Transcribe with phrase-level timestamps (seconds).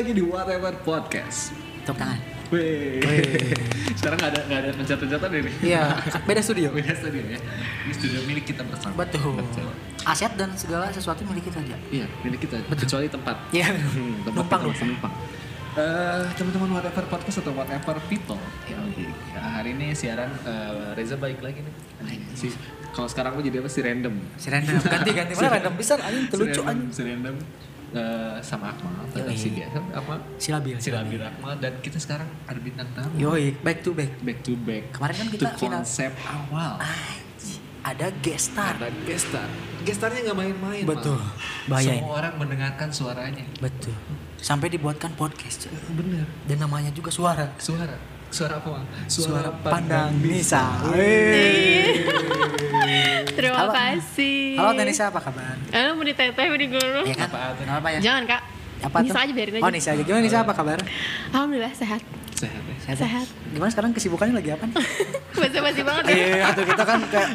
[0.00, 1.52] Lagi di Whatever Podcast.
[1.84, 2.16] Tepuk tangan.
[2.48, 3.04] Wih.
[4.00, 5.52] Sekarang nggak ada nggak ada pencet-pencetan ini.
[5.60, 5.92] Iya,
[6.32, 6.72] beda studio.
[6.72, 7.36] Beda studio ya.
[7.84, 8.96] Ini studio milik kita bersama.
[8.96, 9.44] Betul.
[10.08, 11.76] Aset dan segala sesuatu milik kita aja.
[11.92, 12.64] Iya, milik kita.
[12.64, 13.44] Kecuali tempat.
[13.52, 13.76] Iya.
[13.76, 15.12] Hmm, tempat Numpang kita numpang.
[15.76, 18.40] Eh, teman-teman whatever podcast atau whatever people.
[18.72, 18.80] Ya,
[19.36, 22.24] hari ini siaran eh, Reza baik lagi nih.
[22.32, 22.48] Si,
[22.96, 24.16] kalau sekarang mau jadi apa sih random?
[24.40, 26.88] Si random ganti ganti mana random bisa anjing Si terlucu anjing.
[26.88, 27.36] si random
[27.90, 29.34] eh, sama Akmal, Yoi.
[29.34, 30.18] si biasa Akmal.
[30.36, 30.76] Silabil.
[30.78, 33.14] Silabil Akmal dan kita sekarang ada bintang tamu.
[33.16, 34.10] Yoi, back to back.
[34.22, 34.94] Back to back.
[34.94, 35.82] Kemarin kan kita to final.
[35.82, 36.72] konsep awal.
[36.78, 38.76] Anjing, Ada guest star.
[38.76, 39.48] Ada gestar.
[39.82, 40.84] Gestarnya nggak main-main.
[40.84, 41.16] Betul.
[41.64, 41.96] Bahaya.
[41.96, 43.44] Semua orang mendengarkan suaranya.
[43.56, 43.96] Betul.
[44.36, 45.68] Sampai dibuatkan podcast.
[45.92, 46.28] Bener.
[46.44, 47.52] Dan namanya juga suara.
[47.56, 47.96] Suara.
[48.30, 48.68] Suara apa?
[48.78, 48.84] Mal?
[49.10, 50.62] Suara pandang Nisa.
[53.34, 53.72] Terima Halo.
[53.74, 54.54] kasih.
[54.54, 55.58] Halo Tenisa apa kabar?
[55.74, 57.04] Eh, mau diteteh, mau digulung.
[57.10, 57.28] Iya kan?
[57.28, 57.58] Apa?
[57.58, 57.98] Kenapa ya?
[57.98, 58.42] Jangan kak.
[58.80, 59.24] Apa Nisa tuh?
[59.26, 59.62] aja biarin aja.
[59.66, 60.02] Oh Nisa aja.
[60.06, 60.78] Gimana Nisa apa kabar?
[61.34, 62.00] Alhamdulillah sehat.
[62.38, 62.76] Sehat ya.
[62.86, 62.98] Sehat.
[63.02, 63.26] Sehat.
[63.50, 64.76] Gimana sekarang kesibukannya lagi apa nih?
[65.42, 66.14] Basa-basi banget ya.
[66.14, 67.28] Iya, atau kita kan kayak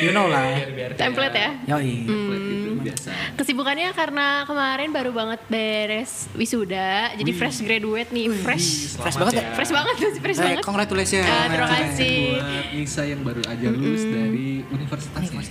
[0.00, 0.56] you know lah.
[0.56, 1.50] Biar, biar Template ya.
[1.76, 2.08] Yoi.
[2.08, 3.08] Template gitu biasa.
[3.34, 9.34] Kesibukannya karena kemarin baru banget beres wisuda, jadi fresh graduate nih, fresh, Fresh Selamat banget
[9.36, 9.46] ya?
[9.54, 10.64] fresh banget tuh, fresh Hey, banget.
[10.64, 11.22] congratulations.
[11.22, 12.16] Eh, terima kasih.
[12.32, 15.42] Buat Nisa yang baru aja lulus dari universitas ya.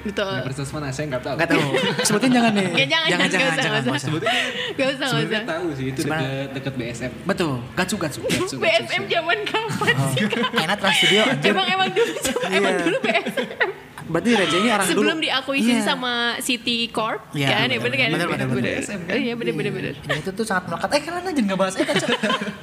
[0.00, 0.32] Betul.
[0.32, 1.34] Universitas mana saya nggak tahu.
[1.36, 1.60] Enggak tahu.
[2.08, 2.68] Sebutin jangan nih.
[2.74, 4.08] Ya, jangan, jangan, jangan, jangan, nggak usah, jangan, nggak nggak usah.
[4.08, 4.32] Sebetulnya
[4.70, 5.52] Gak usah, gak sebenarnya usah.
[5.52, 7.12] tahu sih itu dekat dekat BSM.
[7.22, 7.52] Betul.
[7.70, 8.20] Gacu gacu.
[8.22, 10.24] Gatsu, gatsu, BSM zaman kapan Oh, sih?
[10.56, 11.22] enak Trans Studio.
[11.42, 12.12] Emang emang dulu,
[12.48, 12.80] emang Iya.
[12.80, 13.68] dulu BSM.
[14.10, 15.24] Berarti Reza ini orang Sebelum dulu.
[15.24, 15.86] diakuisisi Iya.
[15.86, 17.58] sama City Corp, Iya, kan?
[17.62, 18.08] bener, Ya bener kan?
[18.10, 18.72] bener, bener, bener.
[19.08, 19.94] Iya bener bener bener.
[20.02, 20.88] Dan itu tuh sangat melekat.
[20.90, 21.74] Eh kalian aja nggak bahas.
[21.74, 21.86] Eh.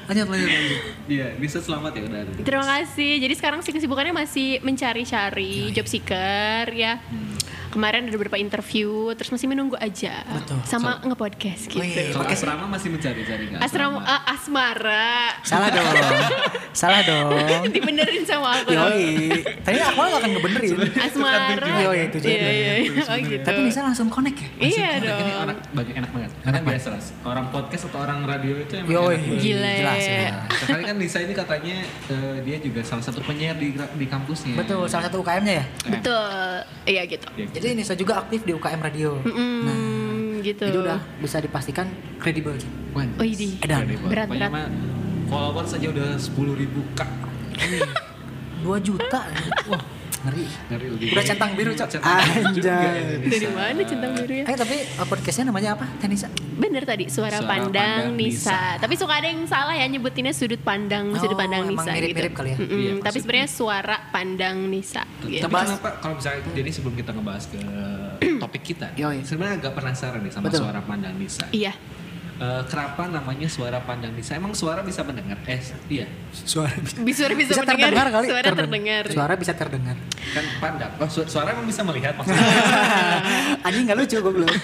[0.05, 0.79] Lanjut lanjut lanjut.
[1.07, 2.19] Iya, bisa selamat ya udah.
[2.37, 3.11] Terima kasih.
[3.17, 6.99] Jadi sekarang sih kesibukannya masih mencari-cari job seeker ya.
[7.77, 10.25] Kemarin ada beberapa interview, terus masih menunggu aja.
[10.25, 10.57] Betul.
[10.65, 11.77] Sama nge-podcast gitu.
[11.77, 12.09] Wih.
[12.09, 13.61] Kalau Pakai- asrama masih mencari-cari nggak?
[13.61, 15.13] Asrama eh, asmara.
[15.45, 15.85] Salah dong.
[16.73, 17.69] Salah dong.
[17.77, 18.73] Dibenerin sama aku.
[18.73, 19.29] Yoi.
[19.61, 20.73] Tadi aku malah akan ngebenerin.
[20.97, 21.73] Asmara.
[21.85, 22.73] Yoi itu Iya iya.
[22.81, 23.03] iya.
[23.05, 23.45] Oh gitu.
[23.45, 24.49] Tapi Nisa langsung connect ya.
[24.57, 25.21] Iya Ini dong.
[25.45, 26.31] anak bagi enak banget.
[26.41, 27.01] Karena biasa lah.
[27.29, 29.15] Orang podcast atau orang radio itu emang Yoi.
[29.21, 29.37] enak.
[29.37, 29.73] Gila.
[29.77, 30.29] Jelas ya.
[30.65, 31.77] Sekali kan Nisa ini katanya
[32.09, 34.57] eh, dia juga salah satu penyiar di di kampusnya.
[34.57, 34.89] Betul.
[34.89, 35.65] Salah satu UKM-nya ya.
[35.93, 36.41] Betul.
[36.89, 37.27] Iya gitu.
[37.37, 39.19] Ya, Jadi Nisa juga aktif di UKM radio.
[39.27, 40.63] Mm, gitu.
[40.63, 41.83] Jadi udah bisa dipastikan
[42.15, 42.55] kredibel.
[42.95, 43.59] Wah, Oh, ini.
[43.59, 43.83] Edan.
[44.07, 44.71] Berat, berat.
[45.27, 47.11] followers saja udah 10 ribu kak.
[48.63, 49.19] 2 juta.
[49.67, 49.83] Wah,
[50.19, 50.45] ngeri.
[50.67, 51.07] Ngeri lebih.
[51.11, 51.87] Udah centang biru, Cok.
[51.89, 52.63] Centang Anjay.
[52.63, 53.17] ya.
[53.21, 54.45] Dari mana centang biru ya?
[54.45, 55.85] Eh tapi podcastnya namanya apa?
[55.97, 56.27] Tenisa.
[56.57, 58.49] Bener tadi suara, Suara pandang, Pandang Nisa.
[58.49, 58.59] Nisa.
[58.77, 62.37] Tapi suka ada yang salah ya nyebutinnya sudut pandang, Oh, sudut pandang Nisa mirip-mirip gitu.
[62.37, 62.57] kali ya?
[62.57, 65.03] Mm-mm, Iya, tapi sebenarnya suara pandang Nisa.
[65.19, 65.39] Gitu.
[65.39, 67.59] Tapi bahas- kenapa kalau misalnya jadi sebelum kita ngebahas ke
[68.41, 68.87] topik kita,
[69.23, 70.59] sebenarnya agak penasaran nih sama Betul.
[70.61, 71.45] suara pandang Nisa.
[71.49, 71.73] Iya.
[72.37, 74.37] Eh, kenapa namanya suara pandang Nisa?
[74.37, 75.41] Emang suara bisa mendengar?
[75.43, 75.57] Eh,
[75.89, 76.05] iya.
[76.29, 76.69] Suara
[77.01, 77.89] Bisa bisa, bisa mendengar.
[77.89, 78.25] terdengar kali.
[78.29, 79.03] Suara Terden- terdengar.
[79.09, 79.95] Suara bisa terdengar.
[80.27, 80.91] Kan pandang.
[80.97, 82.45] Oh, su- suara emang bisa melihat maksudnya.
[83.65, 84.49] Anjing nggak lucu gue belum.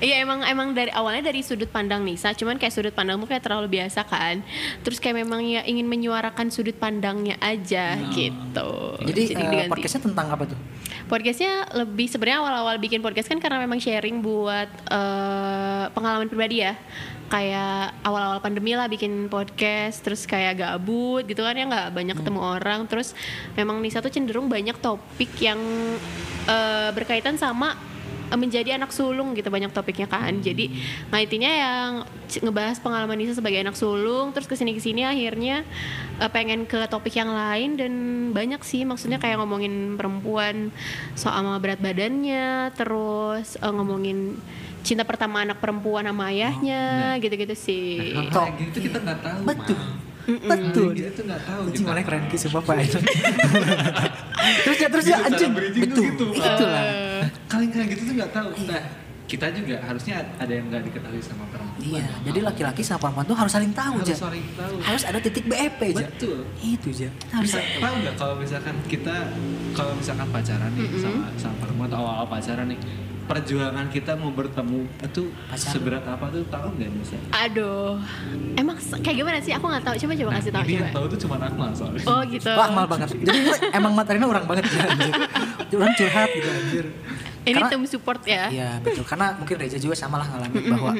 [0.00, 3.78] Iya emang emang dari awalnya dari sudut pandang Nisa, cuman kayak sudut pandangmu kayak terlalu
[3.78, 4.40] biasa kan.
[4.80, 8.70] Terus kayak memang ya ingin menyuarakan sudut pandangnya aja gitu.
[9.04, 9.70] Jadi, eh, diganti.
[9.70, 10.58] podcastnya tentang apa tuh?
[11.04, 16.74] Podcastnya lebih sebenarnya awal-awal bikin podcast kan karena memang sharing buat eh, pengalaman pribadi ya.
[17.28, 22.40] Kayak awal-awal pandemi lah bikin podcast, terus kayak gabut gitu kan ya nggak banyak ketemu
[22.40, 22.88] orang.
[22.88, 23.12] Terus
[23.52, 25.60] memang Nisa tuh cenderung banyak topik yang
[26.48, 27.93] eh, berkaitan sama
[28.36, 30.32] menjadi anak sulung gitu banyak topiknya kan.
[30.42, 30.70] Jadi
[31.10, 31.90] ngaitinnya yang
[32.42, 35.62] ngebahas pengalaman Nisa sebagai anak sulung, terus ke sini ke sini akhirnya
[36.18, 37.92] eh, pengen ke topik yang lain dan
[38.34, 40.74] banyak sih maksudnya kayak ngomongin perempuan
[41.14, 44.38] soal berat badannya, terus eh, ngomongin
[44.84, 48.12] cinta pertama anak perempuan sama ayahnya, gitu-gitu sih.
[48.12, 49.40] Hal kayak gitu kita nggak tahu.
[49.48, 49.80] Betul.
[49.80, 50.13] Mal.
[50.24, 50.88] Betul.
[50.96, 51.62] Kita tuh nggak tahu.
[51.68, 52.74] Anjing mana keren ki sumpah Pak.
[54.64, 55.52] terus ya terus ya anjing.
[55.52, 56.04] Betul.
[56.14, 56.26] gitu.
[56.32, 56.84] Itulah.
[57.48, 58.48] Kalian kayak gitu tuh nggak tahu.
[58.64, 58.82] Nah,
[59.24, 61.80] kita juga harusnya ada yang nggak diketahui sama perempuan.
[61.80, 64.74] Iya, jadi laki-laki sama perempuan tuh harus saling tahu, harus saling tahu.
[64.84, 66.08] Harus ada titik BEP, Ja.
[66.12, 66.38] Betul.
[66.60, 67.10] Itu, Ja.
[67.32, 69.16] Harus Bisa tahu nggak kalau misalkan kita
[69.72, 72.78] kalau misalkan pacaran nih sama sama perempuan atau awal-awal pacaran nih
[73.24, 75.72] perjuangan kita mau bertemu itu Pacaran.
[75.72, 77.16] seberat apa tuh tahu nggak bisa?
[77.32, 77.96] Aduh,
[78.54, 79.52] emang kayak gimana sih?
[79.52, 79.94] Aku nggak tahu.
[79.98, 80.80] Coba coba kasih tahu Nah, ini coba.
[80.80, 82.04] yang tahu tuh cuma Akmal soalnya.
[82.04, 82.50] Oh gitu.
[82.50, 83.08] Wah, mal banget.
[83.14, 83.38] Jadi
[83.72, 85.12] emang materinya orang banget ya, anjir.
[85.74, 86.84] Orang curhat gitu anjir.
[87.44, 88.44] Ini Karena- tim support ya.
[88.48, 89.04] Iya, betul.
[89.04, 90.92] Karena mungkin Reza juga sama lah ngalamin bahwa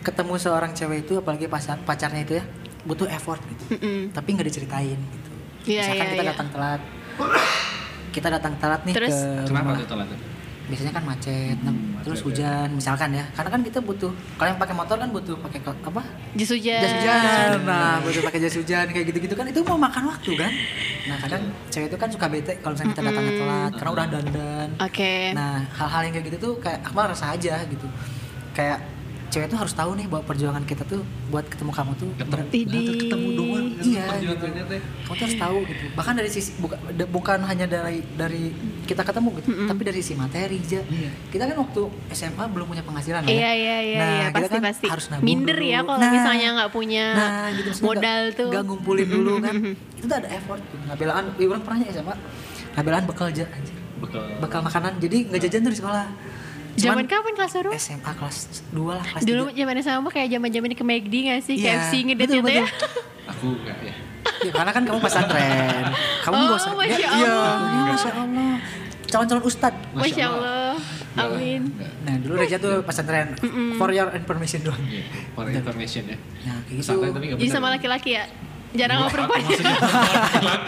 [0.00, 2.44] ketemu seorang cewek itu apalagi pacar pacarnya itu ya
[2.82, 3.78] butuh effort gitu.
[4.10, 5.30] Tapi nggak diceritain gitu.
[5.64, 6.30] Iya, Misalkan iya, kita iya.
[6.30, 6.80] datang telat.
[8.10, 9.10] Kita datang telat nih Terus?
[9.10, 9.80] ke Kenapa rumah.
[9.80, 10.08] tuh telat?
[10.64, 13.24] Biasanya kan macet, Hmm, terus macet, hujan misalkan ya.
[13.36, 16.02] Karena kan kita butuh kalau yang pakai motor kan butuh pakai apa?
[16.34, 17.48] jas hujan Jas hujan.
[17.68, 20.52] Nah, butuh pakai jas hujan kayak gitu-gitu kan itu mau makan waktu kan.
[21.04, 24.68] Nah, kadang cewek itu kan suka bete kalau misalnya kita datangnya telat karena udah dandan.
[24.80, 27.86] oke Nah, hal-hal yang kayak gitu tuh kayak Akmal rasa aja gitu.
[28.54, 28.78] Kayak
[29.34, 32.94] cewek tuh harus tahu nih bahwa perjuangan kita tuh buat ketemu kamu tuh ketemu, nah,
[32.96, 34.04] ketemu doang kan Iya,
[34.64, 35.84] teh kamu tuh harus tahu gitu.
[35.92, 38.54] Bahkan dari sisi buka, de- bukan hanya dari dari
[38.84, 40.80] kita ketemu gitu, tapi dari sisi materi aja.
[40.80, 41.10] Iya.
[41.28, 41.80] Kita kan waktu
[42.12, 43.34] SMA belum punya penghasiran lah ya.
[43.34, 45.66] Iya iya iya Nah, iya kita pasti kan pasti harus nabung minder dulu.
[45.66, 49.54] ya kalau Nah, misalnya nggak punya Nah, gitu modal nggak- tuh nggak ngumpulin dulu kan.
[49.94, 50.78] Itu tuh ada effort tuh.
[50.84, 52.14] Ngabelaan, ya orang pernah ya SMA.
[52.72, 53.74] Ngabelaan bekal aja anjir.
[53.96, 54.92] bekal Bekal makanan.
[54.98, 56.06] Jadi nggak jajan tuh di sekolah.
[56.76, 58.36] Zaman kapan kelas baru SMA kelas
[58.68, 59.56] 2 lah, kelas dulu 3.
[59.56, 62.50] zaman sama kayak zaman zaman di ke McD nggak sih Iya, KFC ngedate betul, itu
[62.60, 62.66] ya
[63.26, 63.94] aku enggak ya
[64.40, 65.84] Ya, karena kan kamu pesantren.
[66.20, 66.72] Kamu Oh, nggak usah.
[66.74, 67.84] Masya Ya, Iya, Allah.
[67.86, 68.52] Masya Allah.
[69.06, 69.74] Calon-calon ustad.
[69.94, 71.92] Masya Allah Enggak, amin enggak.
[72.02, 73.28] Nah, dulu Reja tuh pesantren.
[73.74, 74.80] For your information doang.
[74.82, 76.80] Iya, for information ya Nah, kayak gitu.
[76.82, 78.24] Pesantren tapi nggak jadi sama laki-laki ya
[78.74, 79.76] jarang sama perempuan maksudnya
[80.44, 80.58] Nggak,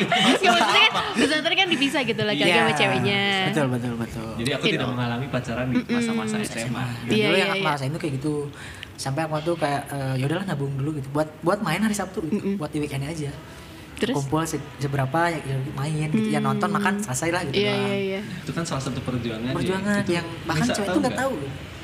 [0.46, 2.62] maksudnya kan pesantren kan dipisah gitu laki-laki Iya.
[2.62, 4.28] sama ceweknya Betul, betul, betul.
[4.36, 4.74] jadi aku Gitu.
[4.74, 7.72] tidak mengalami pacaran di masa-masa SMA Dan Iya, dulu iya, yang aku iya.
[7.72, 8.34] rasain tuh kayak gitu.
[8.96, 12.24] Sampai aku tuh kayak eh, ya udahlah nabung dulu gitu buat buat main hari Sabtu
[12.24, 12.56] gitu.
[12.56, 13.30] Buat di weekend aja.
[13.96, 17.56] terus Kumpul se- seberapa ya, ya main gitu ya nonton makan selesai lah gitu.
[17.56, 17.80] iya doang.
[17.82, 19.52] iya iya itu kan salah satu perjuangan ya.
[19.52, 21.16] Perjuangan Itu yang bahkan cewek nggak nggak?
[21.18, 21.34] tahu.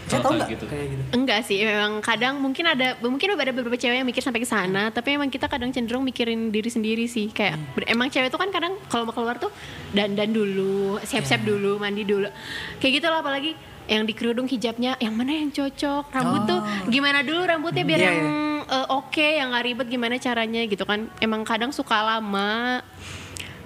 [0.02, 0.64] Saya tahu kayak nggak gitu.
[0.66, 1.02] kayak gitu.
[1.12, 4.88] Enggak sih, memang kadang mungkin ada mungkin ada beberapa cewek yang mikir sampai ke sana,
[4.88, 7.28] tapi emang kita kadang cenderung mikirin diri sendiri sih.
[7.28, 9.48] Kayak ber- emang cewek tuh kan kadang kalau mau keluar tuh
[9.90, 11.48] dandan dulu, siap-siap Iya.
[11.48, 12.28] dulu, mandi dulu.
[12.76, 13.54] Kayak gitu lah apalagi
[13.84, 16.86] yang di kerudung hijabnya yang mana yang cocok, rambut tuh Oh.
[16.86, 18.20] gimana dulu rambutnya biar Iya, yang
[18.64, 21.10] eh, oke, yang nggak ribet gimana caranya gitu kan.
[21.18, 22.82] Emang kadang suka lama.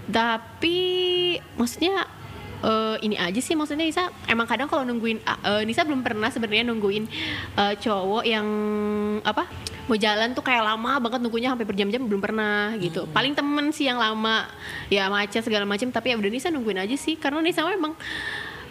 [0.06, 0.78] Tapi
[1.54, 2.06] maksudnya
[2.66, 4.10] eh, ini aja sih maksudnya Nisa.
[4.26, 7.06] Emang kadang kalau nungguin eh, Nisa belum pernah sebenarnya nungguin
[7.54, 8.46] eh, cowok yang
[9.22, 9.46] apa
[9.86, 13.06] mau jalan tuh kayak lama banget nunggunya sampai berjam-jam belum pernah gitu.
[13.14, 14.50] Paling temen sih yang lama
[14.90, 17.14] ya macet segala macam tapi ya udah Nisa nungguin aja sih.
[17.14, 17.94] Karena Nisa memang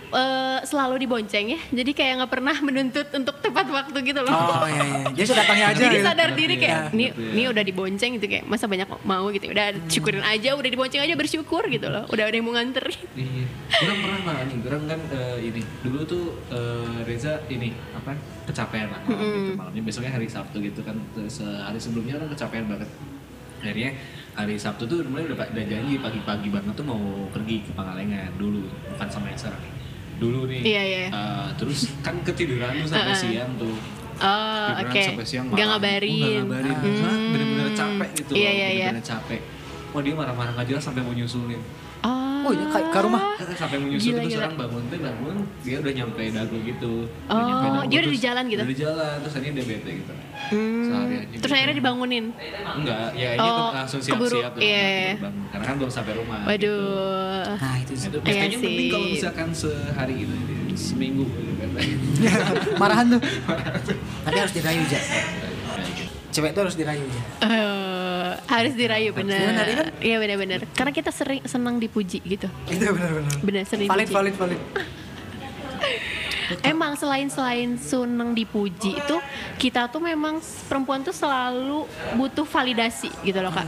[0.08, 4.66] eh, selalu dibonceng ya jadi kayak nggak pernah menuntut untuk tepat waktu gitu loh Oh
[4.66, 4.98] iya iya.
[5.12, 5.80] Jadi sudah datangnya aja.
[5.80, 6.06] jadi gitu.
[6.06, 7.14] sadar diri kayak ini ya.
[7.34, 11.14] ini udah dibonceng gitu kayak masa banyak mau gitu udah syukurin aja udah dibonceng aja
[11.14, 13.46] bersyukur gitu loh udah ada yang mau nganterin Iya.
[13.76, 18.12] Orang pernah lah nih, orang kan eh, ini dulu tuh eh, Reza ini apa
[18.46, 22.30] kecapean lah malam gitu malamnya besoknya hari Sabtu gitu kan terus eh, hari sebelumnya orang
[22.30, 22.90] kecapean banget.
[23.58, 23.92] Akhirnya
[24.34, 27.00] hari Sabtu tuh mulai udah, udah janji pagi-pagi banget tuh mau
[27.30, 29.64] pergi ke Pangalengan dulu bukan sama yang sekarang.
[30.16, 30.62] Dulu nih.
[30.64, 31.00] Iya, iya.
[31.12, 33.76] eh, terus kan ketiduran tuh sampai siang tuh.
[34.16, 35.76] oh oke sampai siang malam.
[35.76, 36.76] ngabarin Oh, nggak ngabarin.
[36.76, 37.32] Hmm.
[37.36, 38.88] Bener-bener capek gitu Iya, iya, iya.
[38.92, 39.42] bener-bener capek.
[39.92, 41.62] Wah dia marah-marah nggak jelas sampai mau nyusulin.
[42.04, 43.22] oh Oh, iya, ke- ke rumah?
[43.56, 44.44] sampai menyusul Gila, terus gila.
[44.44, 46.94] orang bangun tuh bangun dia udah nyampe dago gitu
[47.26, 48.60] Oh, nyampe Dago, dia udah terus di jalan gitu?
[48.60, 50.84] udah di jalan terus akhirnya dia bete gitu Hmm.
[50.86, 51.56] Seharian terus gitu.
[51.56, 52.26] akhirnya dibangunin
[52.76, 54.86] enggak ya ini Oh, tuh langsung siap-siap tuh iya.
[55.12, 55.44] keburu bangun.
[55.50, 56.50] karena kan belum sampai rumah gitu.
[56.52, 58.08] waduh Nah, itu sih.
[58.08, 60.36] itu Iya biasanya penting kalau misalkan sehari gitu
[60.76, 61.70] seminggu gitu kan
[62.82, 63.22] Marahan tuh.
[64.22, 65.00] Tapi harus dirayu aja.
[66.36, 66.44] Gitu.
[66.44, 67.22] Cewek tuh harus dirayu aja.
[67.42, 69.26] Eh, harus dirayu iya kan?
[70.04, 73.40] iya bener-bener karena kita sering senang dipuji gitu Itu benar-benar.
[73.40, 74.16] bener sering Valid, dipuji.
[74.20, 74.60] valid, valid.
[76.62, 79.16] Emang selain selain seneng dipuji itu
[79.58, 80.38] kita tuh memang
[80.70, 83.66] perempuan tuh selalu butuh validasi gitu loh kak.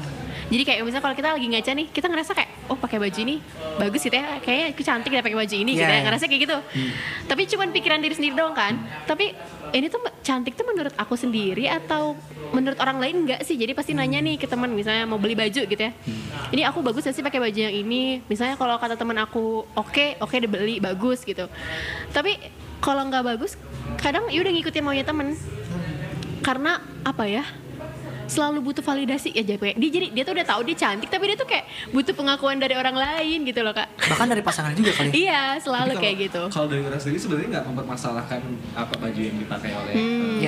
[0.48, 3.42] Jadi kayak misalnya kalau kita lagi ngaca nih, kita ngerasa kayak oh pakai baju ini
[3.76, 6.42] bagus gitu ya, kayaknya aku cantik deh pakai baju ini gitu Iya, ya, ngerasa kayak
[6.46, 6.58] gitu.
[7.28, 8.78] Tapi cuman pikiran diri sendiri doang kan.
[9.04, 9.34] Tapi
[9.78, 12.18] ini tuh cantik tuh menurut aku sendiri atau
[12.52, 13.54] menurut orang lain enggak sih?
[13.54, 15.92] Jadi pasti nanya nih ke teman misalnya mau beli baju gitu ya.
[16.50, 18.26] Ini aku bagus gak sih pakai baju yang ini?
[18.26, 21.46] Misalnya kalau kata teman aku oke, oke dibeli bagus gitu.
[22.12, 22.38] Tapi
[22.78, 23.58] kalau nggak bagus,
[23.98, 25.34] kadang ya udah ngikutin maunya temen.
[26.46, 27.44] Karena apa ya?
[28.28, 31.38] Selalu butuh validasi ya jadi dia jadi dia tuh udah tahu dia cantik tapi dia
[31.40, 33.88] tuh kayak butuh pengakuan dari orang lain gitu loh kak.
[33.98, 35.10] Bahkan dari pasangan juga kali.
[35.16, 36.42] Iya selalu Tapi kayak gitu.
[36.52, 38.42] Kalau dari Reza sendiri sebenarnya nggak mempermasalahkan
[38.76, 39.94] apa baju yang dipakai oleh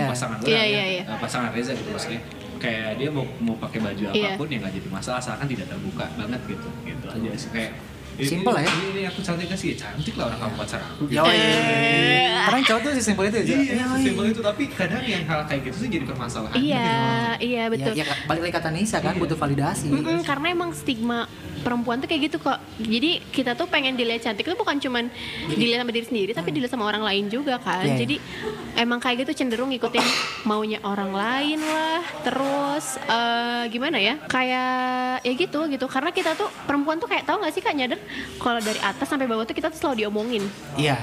[0.05, 0.45] pasangan Hmm.
[0.45, 0.85] Iya, orang iya, ya.
[0.85, 1.03] iya.
[1.07, 2.21] Eh, pasangan Reza gitu maksudnya.
[2.59, 4.35] Kayak dia mau mau pakai baju Iya.
[4.35, 6.67] apa pun ya nggak jadi masalah asalkan tidak terbuka banget gitu.
[6.83, 7.71] Gitu aja sih kayak
[8.19, 8.69] ini- Simple lah ya.
[8.69, 9.67] Ini, ini aku cantik gak sih?
[9.71, 11.03] Ya, cantik lah orang kamu pacar aku.
[11.07, 11.23] Gitu.
[11.23, 12.27] Eh.
[12.39, 13.53] Karena cowok tuh sesimpel itu aja.
[13.55, 16.55] Iya, sesimpel itu tapi kadang yang hal kayak gitu sih jadi permasalahan.
[16.55, 16.89] Iya
[17.39, 17.93] iya betul.
[17.93, 19.21] Ya, ya, balik lagi kata Nisa kan, Iya.
[19.21, 19.85] butuh validasi.
[20.21, 21.25] Karena emang stigma
[21.59, 22.55] perempuan tuh kayak gitu kok.
[22.77, 25.11] Jadi kita tuh pengen dilihat cantik itu bukan cuman
[25.49, 27.83] dilihat sama diri sendiri, tapi dilihat sama orang lain juga kan.
[27.83, 27.99] Iya, iya.
[27.99, 28.15] Jadi
[28.75, 30.05] emang kayak gitu cenderung ngikutin
[30.43, 32.01] maunya orang lain lah.
[32.23, 34.15] Terus eh, gimana ya?
[34.25, 34.79] Kayak
[35.21, 35.85] ya gitu gitu.
[35.85, 37.99] Karena kita tuh perempuan tuh kayak tahu nggak sih kak nyadar
[38.37, 40.43] kalau dari atas sampai bawah tuh kita tuh selalu diomongin.
[40.75, 40.97] Iya.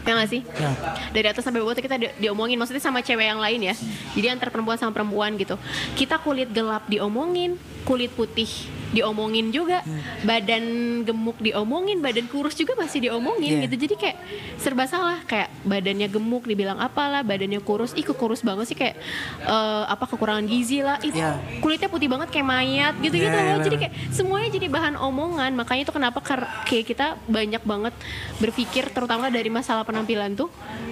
[0.00, 0.40] Ya gak sih?
[0.56, 0.72] Ya.
[1.12, 3.76] Dari atas sampai bawah tuh kita di- diomongin Maksudnya sama cewek yang lain ya
[4.16, 5.60] Jadi antar perempuan sama perempuan gitu
[5.92, 8.48] Kita kulit gelap diomongin Kulit putih
[8.90, 9.80] diomongin juga.
[10.20, 10.64] Badan
[11.02, 13.62] gemuk diomongin Badan kurus juga masih diomongin Iya.
[13.66, 13.86] gitu.
[13.86, 14.16] Jadi kayak
[14.56, 18.98] serba salah Kayak badannya gemuk dibilang apalah Badannya kurus Ih kok kurus banget sih kayak
[19.42, 20.98] eh, Apa kekurangan gizi lah.
[21.00, 21.38] Ih Iya.
[21.58, 25.50] kulitnya putih banget kayak mayat gitu-gitu Iya, iya, loh Jadi kayak semuanya jadi bahan omongan.
[25.54, 26.18] Makanya itu kenapa
[26.64, 27.94] kayak kita banyak banget
[28.36, 30.50] berpikir terutama dari masalah penampilan tuh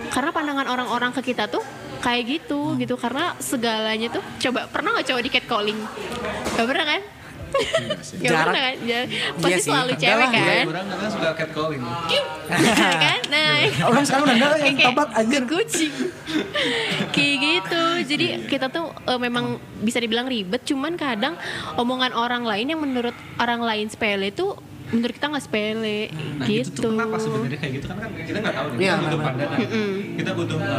[0.08, 1.60] karena pandangan orang-orang ke kita tuh
[1.98, 2.78] kayak gitu Hmm.
[2.78, 2.94] gitu.
[2.94, 5.78] Karena segalanya tuh coba pernah nggak coba di catcalling?
[6.54, 7.02] Gak pernah kan
[7.58, 8.16] Enggak sih.
[8.16, 8.46] Gak Jarang.
[8.48, 9.00] pernah kan Ya,
[9.34, 11.82] pasti Iya sih, selalu cewek kan Iya, orang kadang suka catcalling.
[13.04, 13.50] kan nah
[13.88, 15.42] Orang sekarang udah enggak yang tobat anjir.
[15.44, 15.92] kucing
[17.10, 19.44] kayak gitu jadi kita tuh eh, memang
[19.78, 21.34] bisa dibilang ribet cuman kadang
[21.74, 24.54] omongan orang lain yang menurut orang lain sepele tuh
[24.88, 28.38] menurut kita nggak sepele Nah gitu itu tuh kenapa sebenarnya kayak gitu kan kan kita
[28.38, 28.78] nggak tahu nih.
[28.78, 29.28] Iya, kita butuh benar.
[29.28, 29.58] pandangan.
[30.16, 30.78] Kita butuh ya?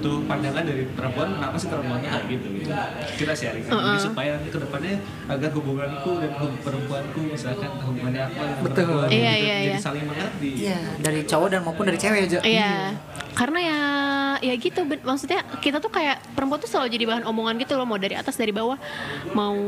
[0.00, 2.72] Butuh pandangan dari perempuan kenapa sih perempuannya kayak gitu gitu.
[3.20, 4.94] Kita sharing kan Jadi supaya nanti ke depannya
[5.28, 6.30] agar hubunganku dan
[6.64, 8.74] perempuanku misalkan hubungannya aku dengan Betul.
[8.80, 9.78] perempuan Iya, gitu, iya, jadi iya.
[9.84, 10.50] saling mengerti.
[10.56, 12.38] Iya, dari cowok dan maupun dari cewek aja.
[12.40, 12.74] Iya,
[13.36, 13.80] karena ya
[14.40, 18.00] ya gitu maksudnya kita tuh kayak perempuan tuh selalu jadi bahan omongan gitu loh mau
[18.00, 18.80] dari atas dari bawah.
[19.36, 19.60] Mau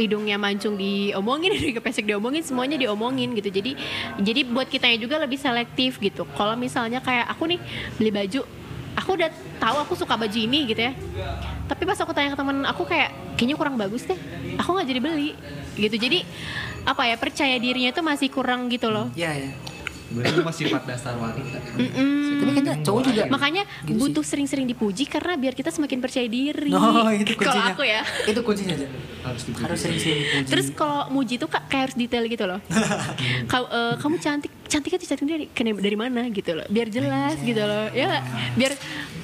[0.00, 3.52] hidungnya mancung diomongin hidungnya kepesek diomongin semuanya diomongin gitu.
[3.52, 3.76] Jadi
[4.24, 6.24] jadi buat kitanya juga lebih selektif gitu.
[6.32, 7.60] Kalau misalnya kayak aku nih
[8.00, 8.56] beli baju
[8.98, 9.30] aku udah
[9.62, 10.92] tahu aku suka baju ini gitu ya.
[11.70, 14.18] Tapi pas aku tanya ke temen aku kayak kayaknya kurang bagus deh.
[14.58, 15.30] Aku nggak jadi beli.
[15.78, 15.94] Gitu.
[15.94, 16.26] Jadi
[16.82, 19.06] apa ya percaya dirinya tuh masih kurang gitu loh.
[19.14, 19.50] Iya, iya.
[20.08, 22.40] Berarti itu masih sifat dasar wanita Mm-mm.
[22.40, 23.22] Tapi kayaknya cowok juga.
[23.28, 26.72] Makanya Gitu butuh sering-sering dipuji karena biar kita semakin percaya diri.
[26.72, 27.72] Oh, itu Kalau kuncinya.
[27.76, 28.02] aku ya.
[28.24, 28.88] Itu kuncinya aja.
[29.18, 29.64] harus dipuji.
[29.68, 30.48] Harus sering-sering dipuji.
[30.48, 32.60] Terus kalau muji tuh kak kayak harus detail gitu loh.
[33.52, 35.46] Kau, eh, kamu cantik, cantiknya tuh cantik dari
[35.76, 36.64] dari mana gitu loh.
[36.72, 37.92] Biar jelas gitu loh.
[37.92, 38.24] Ya
[38.56, 38.72] biar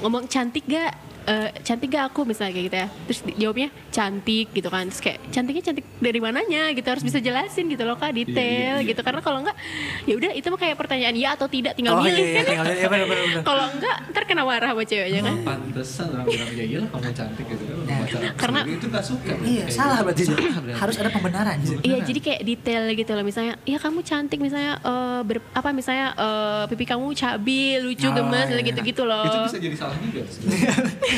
[0.04, 1.13] ngomong cantik gak?
[1.24, 5.00] Eh, cantik gak aku misalnya kayak gitu ya terus di- jawabnya cantik gitu kan terus
[5.00, 8.34] kayak cantiknya cantik dari mananya gitu harus bisa jelasin gitu loh kak detail
[8.74, 8.86] iya, iya.
[8.86, 9.56] gitu karena kalau enggak
[10.02, 12.66] ya udah itu mah kayak pertanyaan ya atau tidak tinggal oh milih iya, iya, kan
[12.70, 13.06] iya benar.
[13.06, 13.42] benar.
[13.42, 17.46] kalau enggak ntar kena marah sama ceweknya kan pantesan orang bilang ya iyalah kamu cantik
[17.46, 20.04] gitu kan Nah, karena- itu gak suka Iya, salah gitu.
[20.06, 20.22] berarti.
[20.24, 20.78] Salah berarti.
[20.78, 21.56] Harus ada pembenaran.
[21.80, 26.06] Iya jadi kayak detail gitu loh misalnya ya kamu cantik misalnya eh, ber- apa misalnya
[26.12, 28.60] eh, pipi kamu cabi lucu Oh, gemes iya.
[28.62, 30.22] gitu gitu loh itu bisa jadi salah juga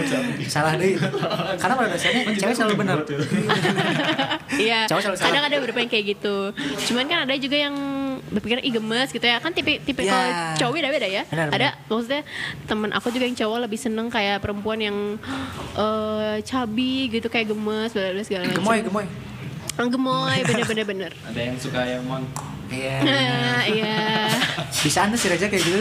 [0.00, 0.94] cantik Salah deh.
[1.56, 2.98] Karena pada dasarnya Kan cewek selalu benar.
[3.02, 3.18] ya.
[4.60, 6.52] Iya kadang ada beberapa yang kayak gitu
[6.90, 7.74] cuman kan ada juga yang
[8.28, 10.10] berpikir ih gemes gitu ya kan tipe tipe Iya.
[10.10, 10.28] kalau
[10.58, 12.22] cowok beda beda ya Benar, ada maksudnya
[12.66, 14.96] temen aku juga yang cowok lebih seneng kayak perempuan yang
[15.72, 19.06] eh cabi gitu kayak gemes bla bla segala macam Gemoy, gemoy.
[19.78, 22.26] Ah, gemoy bener bener bener ada yang suka yang mon
[22.70, 23.02] Iya.
[23.72, 23.96] Iya
[24.70, 25.80] Bisa anda sih Raja kayak gitu.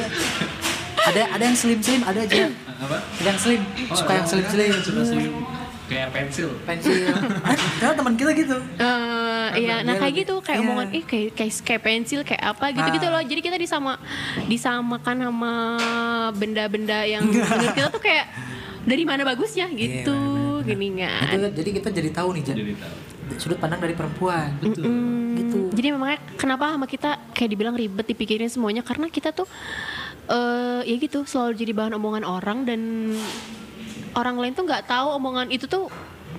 [1.01, 2.51] Ada ada yang slim slim, ada aja.
[2.79, 4.73] apa Ada yang slim, Oh, suka yang slim slim.
[4.75, 5.33] suka slim
[5.85, 7.09] kayak pensil Pensil.
[7.41, 8.57] Ah, Karena teman kita gitu.
[8.77, 10.65] Eh, iya, nah kayak gitu kayak iya.
[10.67, 13.13] omongan ih kayak kayak kayak pensil kayak apa gitu-gitu Ah.
[13.17, 13.23] loh.
[13.25, 13.97] Jadi kita disama
[14.45, 15.53] disamakan sama
[16.31, 18.29] benda-benda yang menurut kita tuh kayak
[18.79, 20.69] dari mana bagusnya gitu, benar, benar.
[20.69, 21.51] gini Nah, itu kan.
[21.57, 22.95] jadi kita jadi tahu nih, jadi tahu
[23.37, 24.57] Sudut pandang dari perempuan.
[24.59, 25.57] Mm, Gitu.
[25.71, 29.45] Jadi memangnya kenapa sama kita kayak dibilang ribet dipikirin semuanya karena kita tuh
[30.29, 32.81] eh ya gitu selalu jadi bahan omongan orang dan
[34.13, 35.89] orang lain tuh nggak tahu omongan itu tuh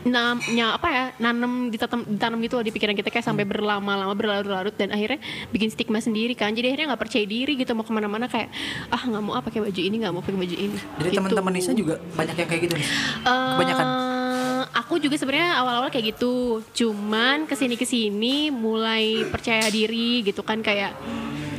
[0.01, 4.73] namanya apa ya nanam ditanam ditanam gitu loh di pikiran kita kayak sampai berlama-lama berlarut-larut
[4.73, 5.21] dan akhirnya
[5.53, 8.49] bikin stigma sendiri kan jadi akhirnya nggak percaya diri gitu mau ke mana-mana kayak
[8.89, 11.17] ah nggak mau ah pakai baju ini nggak mau pakai baju ini Jadi Gitu.
[11.21, 12.87] teman-teman Nisa juga banyak yang kayak gitu nih.
[12.87, 13.87] Eh, Kebanyakan.
[14.73, 20.41] aku juga sebenarnya awal-awal kayak gitu cuman ke sini ke sini mulai percaya diri gitu
[20.41, 21.50] kan kayak ya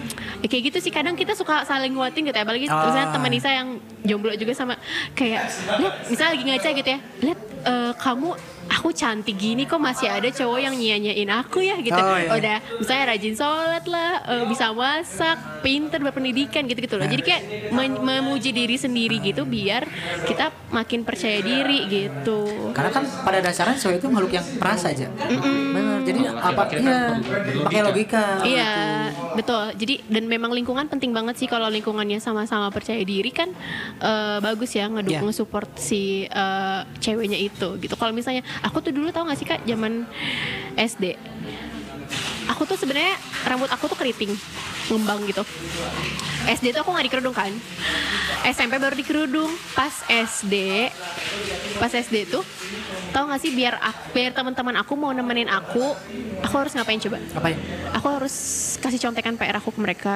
[0.43, 2.87] kayak gitu sih kadang kita suka saling nguatin gitu ya apalagi Ah.
[2.87, 4.75] misalnya teman Nisa yang jomblo juga sama
[5.13, 5.45] kayak
[5.77, 8.29] lihat misalnya lagi ngaca gitu ya lihat eh, kamu
[8.71, 12.31] aku cantik gini kok masih ada cowok yang nyanyain aku ya gitu Oh, iya.
[12.31, 17.43] udah misalnya rajin sholat lah eh, bisa masak pinter berpendidikan gitu gitu loh jadi kayak
[17.99, 19.83] memuji diri sendiri gitu biar
[20.23, 25.11] kita makin percaya diri gitu Karena kan pada dasarnya cowok itu makhluk yang perasa aja.
[25.11, 25.99] Benar.
[26.07, 27.19] Jadi apa iya kan
[27.67, 28.23] pakai logika.
[28.41, 28.71] Iya,
[29.35, 29.75] betul.
[29.75, 33.51] Jadi dan memang lingkungan penting banget sih kalau lingkungannya sama-sama percaya diri kan
[33.99, 35.35] eh, bagus ya ngedukung Iya.
[35.35, 37.93] support si eh, ceweknya itu gitu.
[37.97, 40.07] Kalau misalnya aku tuh dulu tau gak sih kak zaman
[40.75, 41.17] SD,
[42.47, 44.31] aku tuh sebenarnya rambut aku tuh keriting.
[44.91, 45.43] Ngembang gitu
[46.49, 47.51] SD tuh aku nggak dikerudung kan
[48.41, 50.89] SMP baru dikerudung pas SD
[51.77, 52.41] pas SD tuh
[53.11, 55.83] tau gak sih biar aku, biar teman-teman aku mau nemenin aku
[56.41, 57.57] aku harus ngapain coba Apa ya?
[57.91, 58.35] aku harus
[58.79, 60.15] kasih contekan PR aku ke mereka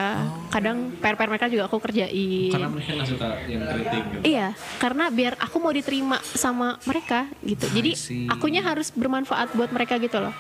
[0.49, 4.17] kadang PR PR mereka juga aku kerjain Karena mereka nggak suka yang kritik gitu.
[4.25, 4.47] Iya,
[4.79, 7.67] karena biar aku mau diterima sama mereka gitu.
[7.67, 8.25] Jadi see.
[8.31, 10.33] akunya harus bermanfaat buat mereka gitu loh.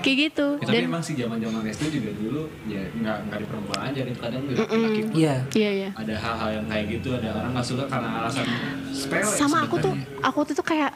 [0.00, 0.46] Kayak gitu.
[0.54, 4.00] Ya, tapi Dan emang sih zaman-zaman SD juga dulu ya nggak nggak di perempuan aja
[4.00, 5.34] gitu kadang di laki-laki Iya.
[5.52, 5.90] iya iya.
[5.92, 8.44] ada hal-hal yang kayak gitu ada orang nggak suka karena alasan
[8.90, 10.92] sepele Sama aku tuh, aku tuh tuh kayak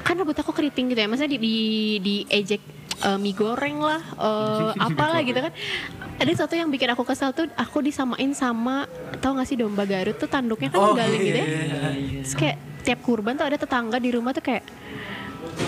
[0.00, 1.06] kan rambut aku keriting gitu ya.
[1.06, 1.56] Maksudnya di di,
[1.98, 2.62] di ejek
[3.00, 5.52] eh, mie goreng lah, eh, apalah gitu kan.
[6.14, 8.86] Ada satu yang bikin aku kesel tuh, aku disamain sama
[9.18, 11.42] tau gak sih domba Garut tuh tanduknya kan Oh, galing gitu ya.
[11.42, 14.62] iya, iya, Terus kayak tiap kurban tuh ada tetangga di rumah tuh kayak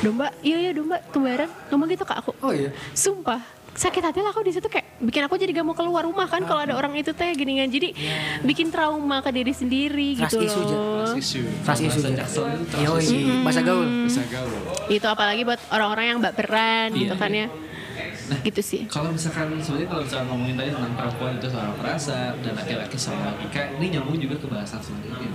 [0.00, 0.98] domba, iya iya domba.
[1.06, 2.32] Kembaran ngomong gitu ke aku.
[2.40, 2.70] Oh iya.
[2.92, 3.38] Sumpah.
[3.72, 6.40] Sakit hati lah aku di situ kayak bikin aku jadi gak mau keluar rumah kan
[6.40, 7.68] kalau ada orang itu teh gini kan.
[7.68, 7.92] Jadi
[8.40, 10.56] bikin trauma ke diri sendiri Trust gitu Ja.
[10.64, 11.04] loh.
[11.04, 11.44] Trust issue.
[11.60, 13.44] Trust issue, Bahasa itu trust issue.
[13.44, 13.84] bahasa gaul.
[14.04, 14.52] bisa gaul.
[14.88, 17.46] Itu apalagi buat orang-orang yang baperan gitu Iya, kan iya.
[17.46, 18.36] ya.
[18.42, 18.80] Gitu sih.
[18.88, 23.22] kalau misalkan sebenarnya kalau misalkan ngomongin tadi tentang perempuan itu soal perasa dan laki-laki soal
[23.22, 25.30] logika ini nyambung juga ke bahasa selanjutnya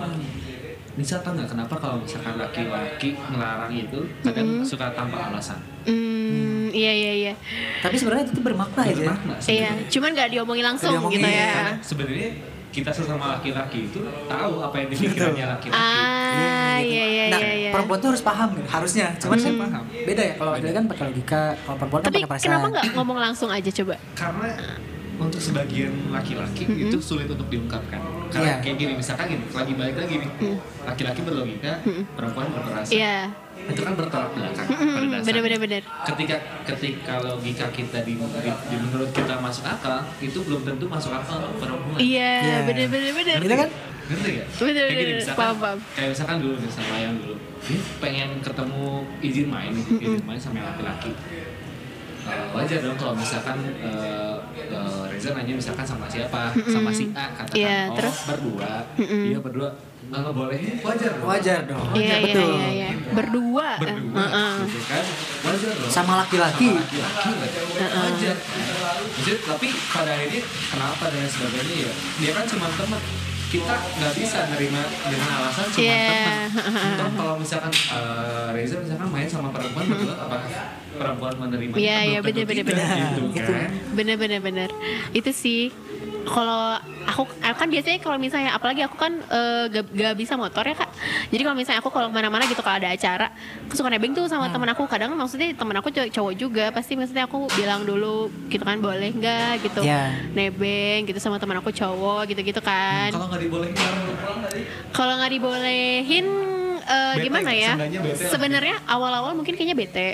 [1.00, 1.48] Nisa tau nggak?
[1.56, 5.56] Kenapa kalau misalkan laki-laki ngelarang itu kadang suka tanpa alasan?
[5.88, 7.34] Hmm, iya iya iya.
[7.80, 8.92] Kan Tapi sebenarnya itu bermakna ya.
[8.92, 8.96] Ja.
[9.00, 9.72] Bermakna iya.
[9.88, 11.52] Cuman gak diomongin langsung diomongin, gitu Iya, ya.
[11.56, 12.30] karena sebenarnya
[12.72, 15.80] kita sesama laki-laki itu tahu apa yang dipikirannya laki-laki.
[15.80, 16.92] Ah gitu.
[16.92, 17.72] iya iya nah, iya iya.
[17.72, 19.08] Perempuan tuh harus paham gitu, harusnya.
[19.20, 19.84] Cuman Harusnya kan paham.
[20.08, 22.48] beda ya kalau dia kan pakai logika, kalau perempuan kan tapi pakai perasaan.
[22.48, 23.96] kenapa nggak ngomong langsung aja coba?
[24.16, 24.48] Karena
[25.20, 28.00] untuk sebagian laki-laki itu sulit untuk diungkapkan
[28.32, 28.56] karena Iya.
[28.60, 30.30] kayak gini misalkan gini lagi balik lagi nih.
[30.82, 31.72] Laki-laki berlogika
[32.12, 33.28] perempuan berperasa iya.
[33.62, 35.22] Itu kan bertolak belakang pada Mm-mm, dasarnya.
[35.22, 36.36] bener bener bener ketika
[36.66, 38.26] ketika logika kita di, di-
[38.66, 41.98] di- menurut kita masuk akal itu belum tentu masuk akal untuk perempuan.
[41.98, 42.58] Iya Iya.
[42.66, 43.70] bener bener bener Gitu kan?
[44.04, 44.48] ngerti gak?
[44.58, 45.78] Bener, kayak gini bener, misalkan paham, paham.
[45.94, 47.36] kayak misalkan dulu nih sama yang dulu.
[47.62, 48.84] Dia pengen ketemu
[49.22, 51.12] izin main nih izin main sama yang laki-laki.
[52.22, 54.36] Eh, wajar dong kalau misalkan eh,
[55.22, 56.50] Reza nanya misalkan sama siapa?
[56.66, 58.18] Sama si A katakan Iya, oh terus?
[58.26, 58.72] berdua.
[58.98, 59.70] Dia berdua.
[60.10, 61.28] Nggak ngebolehin wajar dong.
[61.30, 61.86] Wajar dong.
[61.94, 62.50] iya iya betul.
[62.50, 62.68] iya.
[62.74, 62.90] Iya.
[63.14, 63.68] Berdua.
[63.78, 64.54] Berdua Heeh.
[64.66, 65.06] gitu kan.
[65.46, 65.92] Wajar dong.
[65.94, 66.74] Sama laki-laki.
[66.74, 67.94] Sama laki-laki lagi.
[68.02, 68.36] wajar.
[69.14, 71.92] Maksudnya, tapi pada akhirnya kenapa dan sebagainya ya?
[72.18, 73.02] Dia kan cuma teman
[73.52, 76.00] kita nggak bisa nerima dengan alasan cuma Iya.
[76.08, 80.52] teman Toh kalau misalkan eh, Reza misalkan main sama perempuan berdua apakah
[80.92, 82.64] perempuan menerima Iya, iya, bener, bener.
[82.64, 83.52] gitu Itu.
[83.52, 84.70] kan bener bener
[85.12, 85.68] itu sih
[86.22, 90.62] kalau aku aku kan biasanya kalau misalnya apalagi aku kan eh, gak, gak bisa motor
[90.62, 90.90] ya kak.
[91.28, 93.34] Jadi kalau misalnya aku kalau ke mana-mana gitu kalau ada acara
[93.66, 94.86] aku suka nebeng tuh sama teman aku.
[94.86, 99.10] Kadang maksudnya teman aku cow- cowok juga pasti maksudnya aku bilang dulu gitu kan boleh
[99.12, 99.54] nggak?
[99.62, 99.82] gitu.
[99.82, 100.14] Iya.
[100.32, 103.76] nebeng gitu sama teman aku cowok gitu gitu kan kalau nggak dibolehin
[104.92, 106.28] kalau nggak dibolehin
[106.82, 107.74] eh, Bete gimana ya?
[108.30, 110.10] sebenarnya awal-awal mungkin kayaknya bete.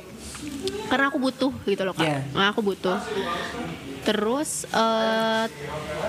[0.87, 2.07] Karena aku butuh gitu loh kak.
[2.07, 2.19] Iya.
[2.31, 2.95] Nah, aku butuh
[4.07, 5.45] terus eh,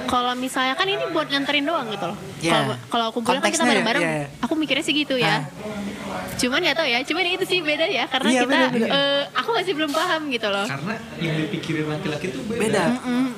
[0.06, 2.54] kalau misalnya kan ini buat nganterin doang gitu loh Iya.
[2.54, 4.26] kalau kalau kumpulnya kan kita ya, bareng-bareng iya.
[4.38, 5.42] aku mikirnya sih gitu ya
[6.08, 6.30] Ah.
[6.34, 8.87] cuman nggak tahu ya cuman itu sih beda ya karena Iya, kita beda, beda.
[8.88, 12.84] eh, aku masih belum paham gitu loh karena yang dipikirin laki-laki itu beda, Beda.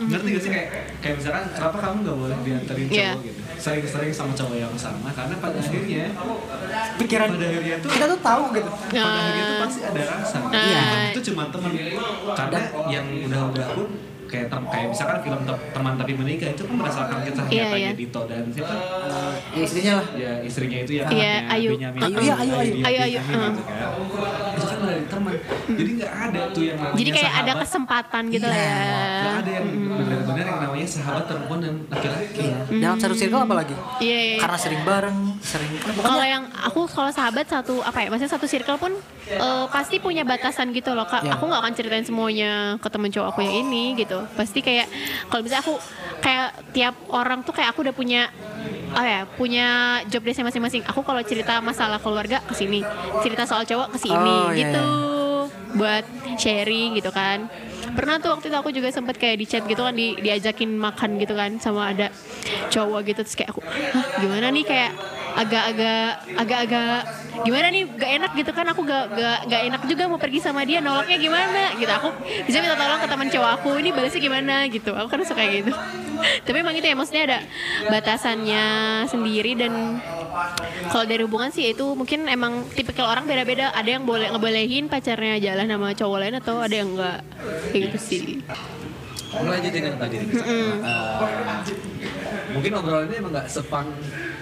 [0.07, 0.69] ngerti gak sih kayak
[1.01, 3.13] kayak misalkan kenapa kamu nggak boleh dianterin cowok Iya.
[3.25, 6.05] gitu sering-sering sama cowok yang sama karena pada akhirnya
[6.97, 8.71] Pikiran pada akhirnya tuh kita tuh tahu gitu.
[8.91, 10.61] pada akhirnya tuh pasti ada rasa Nah.
[10.61, 10.81] Iya.
[11.11, 11.73] itu cuma teman
[12.31, 13.89] karena yang udah-udah pun
[14.31, 17.83] kayak tem kayak misalkan film Tem- teman tapi menikah itu kan berdasarkan kisah Iya, nyatanya
[17.83, 17.93] iya.
[17.93, 18.75] Dito dan siapa
[19.51, 20.07] Ya istrinya lah.
[20.15, 21.71] ya istrinya itu yang Iya, anaknya Ayu.
[21.75, 22.01] Benyamin.
[22.01, 22.73] Ayu, iya, Ayu, Ayu.
[22.81, 23.51] Ayu, Ayu, Benyamin uh.
[23.51, 23.75] gitu kan.
[23.75, 24.50] itu kan dari teman
[25.73, 27.63] jadi nggak ada tuh yang namanya jadi kayak ada sahabat.
[27.63, 28.51] kesempatan gitu Iya.
[28.51, 28.59] lah.
[28.61, 32.45] Ya Nggak ada yang benar-benar yang namanya sahabat perempuan dan laki-laki.
[32.77, 33.75] Dalam satu circle apa lagi?
[34.01, 34.39] iya iya.
[34.39, 38.77] Karena sering bareng, sering kalau yang aku kalau sahabat satu apa ya maksudnya satu circle
[38.77, 38.93] pun
[39.27, 41.23] eh, pasti punya batasan gitu loh kak.
[41.23, 41.35] Ya.
[41.35, 44.25] aku nggak akan ceritain semuanya ke temen cowok aku yang ini gitu.
[44.33, 44.89] Pasti kayak
[45.27, 45.75] kalau misalnya aku
[46.21, 48.23] kayak tiap orang tuh kayak aku udah punya
[48.91, 49.67] oh ya punya
[50.07, 50.83] job desk masing-masing.
[50.85, 52.83] Aku kalau cerita masalah keluarga ke sini.
[53.21, 54.35] Cerita soal cowok ke sini.
[54.41, 54.83] Oh, iya, gitu
[55.75, 56.05] buat
[56.39, 57.47] sharing gitu kan.
[57.91, 61.19] Pernah tuh waktu itu aku juga sempet kayak di chat gitu kan di, diajakin makan
[61.19, 62.13] gitu kan sama ada
[62.71, 64.65] cowok gitu terus kayak aku Hah, gimana nih?
[64.67, 64.91] Kayak
[65.31, 67.01] agak-agak agak-agak
[67.43, 67.83] gimana nih?
[67.99, 68.67] Gak enak gitu kan.
[68.71, 71.91] Aku gak, gak, gak enak juga mau pergi sama dia nolaknya gimana gitu.
[71.91, 72.09] Aku
[72.47, 74.57] bisa minta tolong ke teman cowok aku ini balasnya gimana?
[74.71, 74.93] gitu.
[74.95, 75.73] Aku kan suka gitu.
[76.47, 77.39] Tapi emang itu ya maksudnya ada
[77.89, 78.65] batasannya
[79.09, 79.99] sendiri dan
[80.91, 85.39] kalau dari hubungan sih itu mungkin emang tipikal orang beda-beda ada yang boleh ngebolehin pacarnya
[85.43, 87.19] jalan sama cowok lain atau ada yang enggak
[87.71, 88.23] kayak gitu sih
[89.31, 90.17] Melanjutin yang tadi.
[90.19, 90.75] Eh,
[92.51, 93.87] mungkin obrolannya emang nggak sepang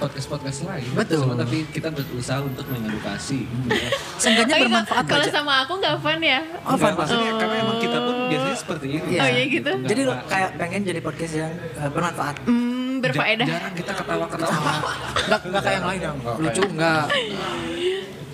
[0.00, 0.88] podcast-podcast lain.
[0.96, 1.28] Betul.
[1.28, 3.44] Cuma tapi kita berusaha untuk mengedukasi.
[3.68, 3.88] ya.
[4.22, 5.32] Seenggaknya bermanfaat kalau aja.
[5.34, 6.40] sama aku nggak fun ya.
[6.64, 9.12] Oh, fun maksudnya karena emang kita pun biasanya seperti ini.
[9.20, 9.70] Oh, iya gitu.
[9.84, 12.36] Jadi kayak pengen jadi podcast yang eh, bermanfaat.
[12.48, 12.67] Hmm,
[13.00, 13.44] berfaedah.
[13.44, 14.72] Ja- Jarang kita ketawa-ketawa.
[15.18, 16.16] Enggak enggak kayak yang lain dong.
[16.18, 17.04] Nggak Lucu enggak.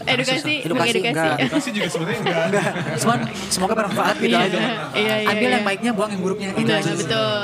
[0.04, 1.34] Edukasi, Edukasi enggak.
[1.38, 2.44] Edukasi juga sebenarnya enggak.
[2.44, 2.72] Enggak.
[2.98, 4.58] Cuman semoga bermanfaat gitu Iya, aja.
[4.92, 5.54] iya, iya, Ambil iya.
[5.54, 6.48] yang baiknya, buang yang buruknya.
[6.50, 6.92] Itu Betul, aja.
[6.92, 7.34] betul.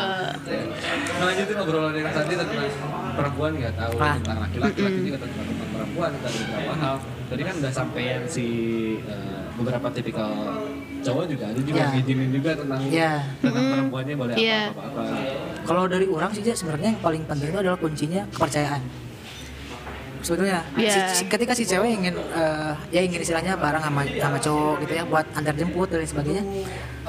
[1.16, 2.68] Melanjutin obrolan yang tadi tentang
[3.10, 4.14] perempuan nggak tahu Ah.
[4.14, 6.96] tentang laki-laki, laki juga tentang, tentang perempuan tentang beberapa hal.
[7.26, 8.46] Tadi kan udah sampean si
[9.00, 10.30] eh, beberapa tipikal
[11.00, 11.88] cowok juga ada juga Ya.
[11.90, 13.12] ngizinin juga tentang Iya.
[13.40, 14.62] tentang perempuannya boleh Iya.
[14.68, 15.14] apa apa apa.
[15.64, 18.82] Kalau dari orang sih sebenarnya yang paling penting itu adalah kuncinya kepercayaan.
[20.20, 20.92] Sebetulnya Iya.
[20.92, 24.92] si- si- ketika si cewek ingin eh, ya ingin istilahnya bareng sama sama cowok gitu
[24.94, 26.44] ya buat antar jemput dan lain sebagainya.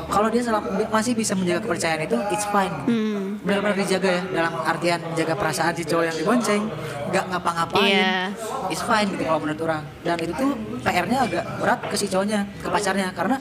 [0.02, 2.72] Kalau dia selama, masih bisa menjaga kepercayaan itu it's fine.
[2.88, 3.21] Hmm.
[3.42, 6.62] Benar-benar dijaga ya dalam artian menjaga perasaan si cowok yang dibonceng,
[7.08, 7.90] nggak ngapa-ngapain.
[7.90, 8.16] Iya.
[8.68, 9.82] It's fine gitu kalau menurut orang.
[10.00, 10.50] Dan itu tuh
[10.80, 13.38] PR-nya agak berat ke si cowoknya, ke pacarnya karena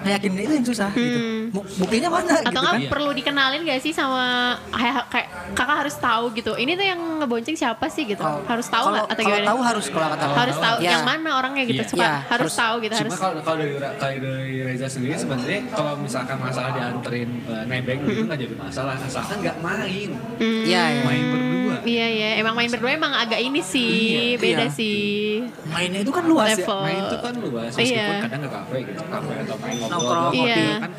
[0.00, 1.18] ngeyakinin itu yang susah gitu.
[1.50, 2.40] Bu- Buktinya mana Hmm.
[2.42, 2.90] Atau gitu nggak kan?
[2.90, 4.24] perlu dikenalin gak sih sama
[4.68, 6.52] kayak, kayak kakak harus tahu gitu.
[6.54, 8.20] Ini tuh yang ngebonceng siapa sih gitu.
[8.20, 9.46] Oh, harus tahu nggak atau kalau gimana?
[9.46, 10.90] tahu harus kalau kata harus tahu Ya.
[10.90, 11.78] yang mana orangnya gitu.
[11.78, 11.90] Iya.
[11.92, 13.20] Suka Iya, harus harus- tahu gitu Cuma harus.
[13.20, 18.20] kalau kalau dari kalau dari Reza sendiri sebenarnya kalau misalkan masalah dianterin uh, nebeng itu
[18.24, 20.62] nggak jadi masalah asalkan nggak main Hmm.
[20.62, 21.02] Iya, iya.
[21.02, 21.50] main berdua
[21.82, 24.70] Iya iya, emang main berdua emang agak ini sih, Iya, beda iya.
[24.70, 25.42] sih.
[25.66, 26.56] mainnya itu kan luas ya.
[26.56, 26.80] Level.
[26.80, 28.22] main itu kan luas meskipun Iya.
[28.22, 30.66] kadang ke kafe gitu kafe atau main ngobrol Iya.
[30.78, 30.90] kan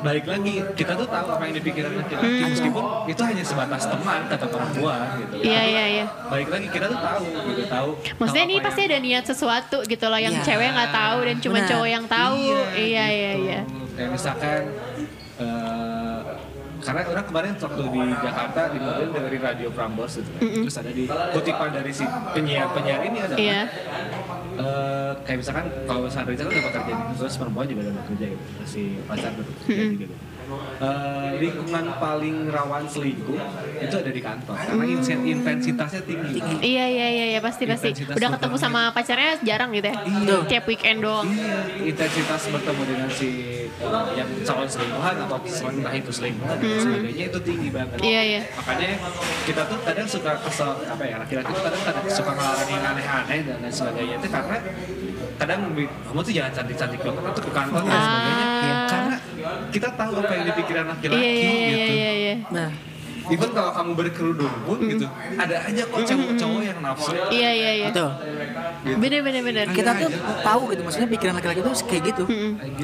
[0.00, 2.50] balik lagi kita tuh tahu apa yang dipikiran laki-laki Hmm.
[2.52, 6.06] meskipun itu hanya sebatas teman kata perempuan gitu Iya iya iya.
[6.28, 9.78] balik lagi kita tuh tahu gitu tahu Maksudnya tahu ini pasti yang- ada niat sesuatu
[9.84, 10.44] gitu loh yang Iya.
[10.44, 11.68] cewek nggak tahu dan cuma Benar.
[11.70, 12.34] cowok yang tahu.
[12.76, 13.60] Iya iya iya.
[13.94, 14.62] kayak misalkan
[15.34, 15.83] eh,
[16.84, 20.40] karena orang kemarin waktu di Jakarta di mobil dengerin radio Prambors gitu kan.
[20.44, 23.60] terus ada di kutipan dari si penyiar penyiar ini adalah Iya.
[24.54, 28.26] eh, kayak misalkan kalau misalkan Rizal kan dapat kerja nih, terus perempuan juga dapat kerja
[28.30, 30.14] gitu si pacar dapat kerja juga gitu.
[30.74, 33.38] Eh, lingkungan paling rawan selingkuh
[33.76, 36.38] itu ada di kantor karena insen- intensitasnya tinggi.
[36.60, 37.90] Iya iya iya iya pasti pasti.
[37.90, 39.96] Intensitas Udah ketemu sama pacarnya jarang gitu ya.
[39.96, 40.36] Iya.
[40.46, 41.26] Tiap weekend doang.
[41.26, 43.28] Iya, intensitas bertemu dengan si
[43.72, 47.96] eh, yang calon selingkuhan atau selain entah itu selingkuhan dan sebagainya itu tinggi banget.
[48.00, 48.40] Iya, iya.
[48.54, 48.88] Makanya
[49.44, 53.38] kita tuh kadang suka kesel apa ya laki-laki tuh kadang kadang suka ngelarang yang aneh-aneh
[53.42, 54.56] dan lain sebagainya itu karena
[55.34, 55.60] kadang
[56.04, 58.02] kamu tuh jangan cantik-cantik banget untuk ke kantor dan Ah.
[58.02, 58.46] sebagainya.
[59.70, 61.92] Kita tahu apa yang dipikiran laki-laki Iya iya iya gitu.
[61.92, 62.34] iya iya.
[62.50, 62.68] Nah,
[63.26, 67.10] Even kalau kamu berkerudung pun gitu, ada aja kok cowok-cowok yang nafsu.
[67.28, 67.86] Iya iya iya.
[67.88, 68.10] betul.
[68.98, 69.66] Bener bener bener.
[69.70, 70.10] Kita tuh
[70.40, 72.24] tahu gitu maksudnya pikiran laki-laki itu kayak gitu.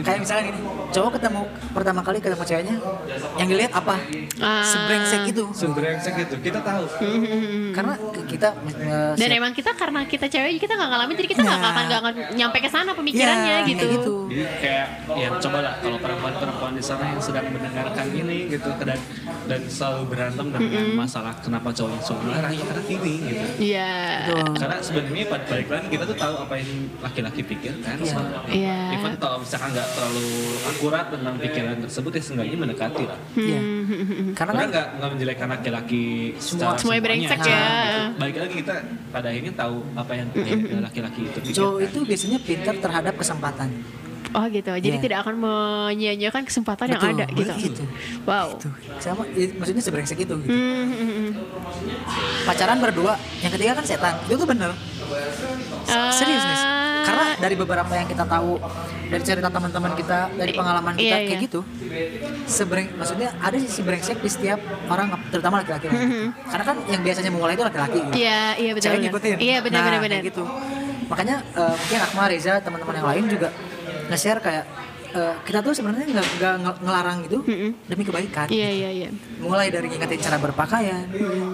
[0.01, 2.77] Kayak misalnya gini, cowok ketemu pertama kali ketemu ceweknya
[3.37, 3.97] yang dilihat apa?
[4.41, 4.65] Ah.
[4.65, 5.45] Sebrengsek itu.
[5.53, 6.85] Sebrengsek gitu, kita tahu.
[7.71, 8.49] Karena kita
[8.81, 11.71] eh, Dan emang kita karena kita cewek kita nggak ngalamin jadi kita nggak Nah.
[11.71, 13.79] akan nggak akan nyampe ke sana pemikirannya Iya, gitu.
[13.79, 14.15] kayak gitu.
[14.31, 18.99] Jadi kayak ya coba lah kalau perempuan-perempuan di sana yang sedang mendengarkan ini gitu dan
[19.45, 23.47] dan selalu berantem dengan masalah kenapa cowok yang suka melarang ya karena ini gitu.
[23.59, 23.93] Iya.
[24.31, 24.47] Betul.
[24.63, 26.71] Karena sebenarnya pada balik lagi kita tuh tahu apa yang
[27.03, 27.95] laki-laki pikirkan.
[27.99, 28.07] Iya.
[28.07, 28.53] sebenarnya.
[28.55, 28.79] Iya.
[28.95, 30.29] Even kalau misalkan nggak terlalu
[30.71, 33.19] akurat tentang pikiran tersebut ya seenggaknya mendekati lah.
[33.35, 33.61] Iya.
[34.39, 36.05] Karena Karena kan nggak nggak menjelekkan laki-laki
[36.39, 37.45] secara Semuanya brengsek ya.
[37.51, 38.01] gitu.
[38.21, 38.75] Balik lagi kita
[39.11, 40.29] pada akhirnya tahu apa yang
[40.81, 41.59] laki-laki itu pikirkan.
[41.59, 43.69] cowok itu biasanya pintar terhadap kesempatan.
[44.31, 44.71] Oh gitu.
[44.73, 45.03] Jadi Iya.
[45.03, 47.51] tidak akan menyia-nyiakan kesempatan yang Betul, ada gitu.
[47.51, 47.83] begitu.
[48.23, 48.49] Wow.
[48.57, 50.49] Tuh, sama i- maksudnya sebrengsek itu gitu.
[50.49, 51.31] Hmm, hmm, hmm.
[52.43, 54.15] Pacaran berdua, yang ketiga kan setan.
[54.25, 54.71] Itu tuh bener.
[55.87, 56.11] Ah.
[56.11, 56.59] Serius nih.
[57.01, 58.61] Karena dari beberapa yang kita tahu
[59.09, 61.45] dari cerita teman-teman kita, dari pengalaman kita Iya, kayak iya.
[61.45, 61.61] gitu.
[62.47, 65.91] Sebreng maksudnya ada sisi brengsek di setiap orang terutama laki-laki.
[66.47, 67.99] Karena kan yang biasanya memulai itu laki-laki.
[68.01, 68.15] gitu.
[68.17, 68.87] Iya, iya betul.
[68.87, 69.37] Cewek ngikutin.
[69.39, 70.21] Iya benar Nah, benar kayak benar.
[70.23, 70.43] gitu.
[71.11, 73.49] Makanya eh, mungkin Akma, Reza, teman-teman yang lain juga
[74.11, 74.65] nge-share kayak
[75.11, 77.39] eh, kita tuh sebenarnya nggak nggak nge- ngelarang gitu
[77.85, 78.47] demi kebaikan.
[78.49, 79.09] Iya iya iya.
[79.39, 81.03] Mulai dari ngingetin cara berpakaian,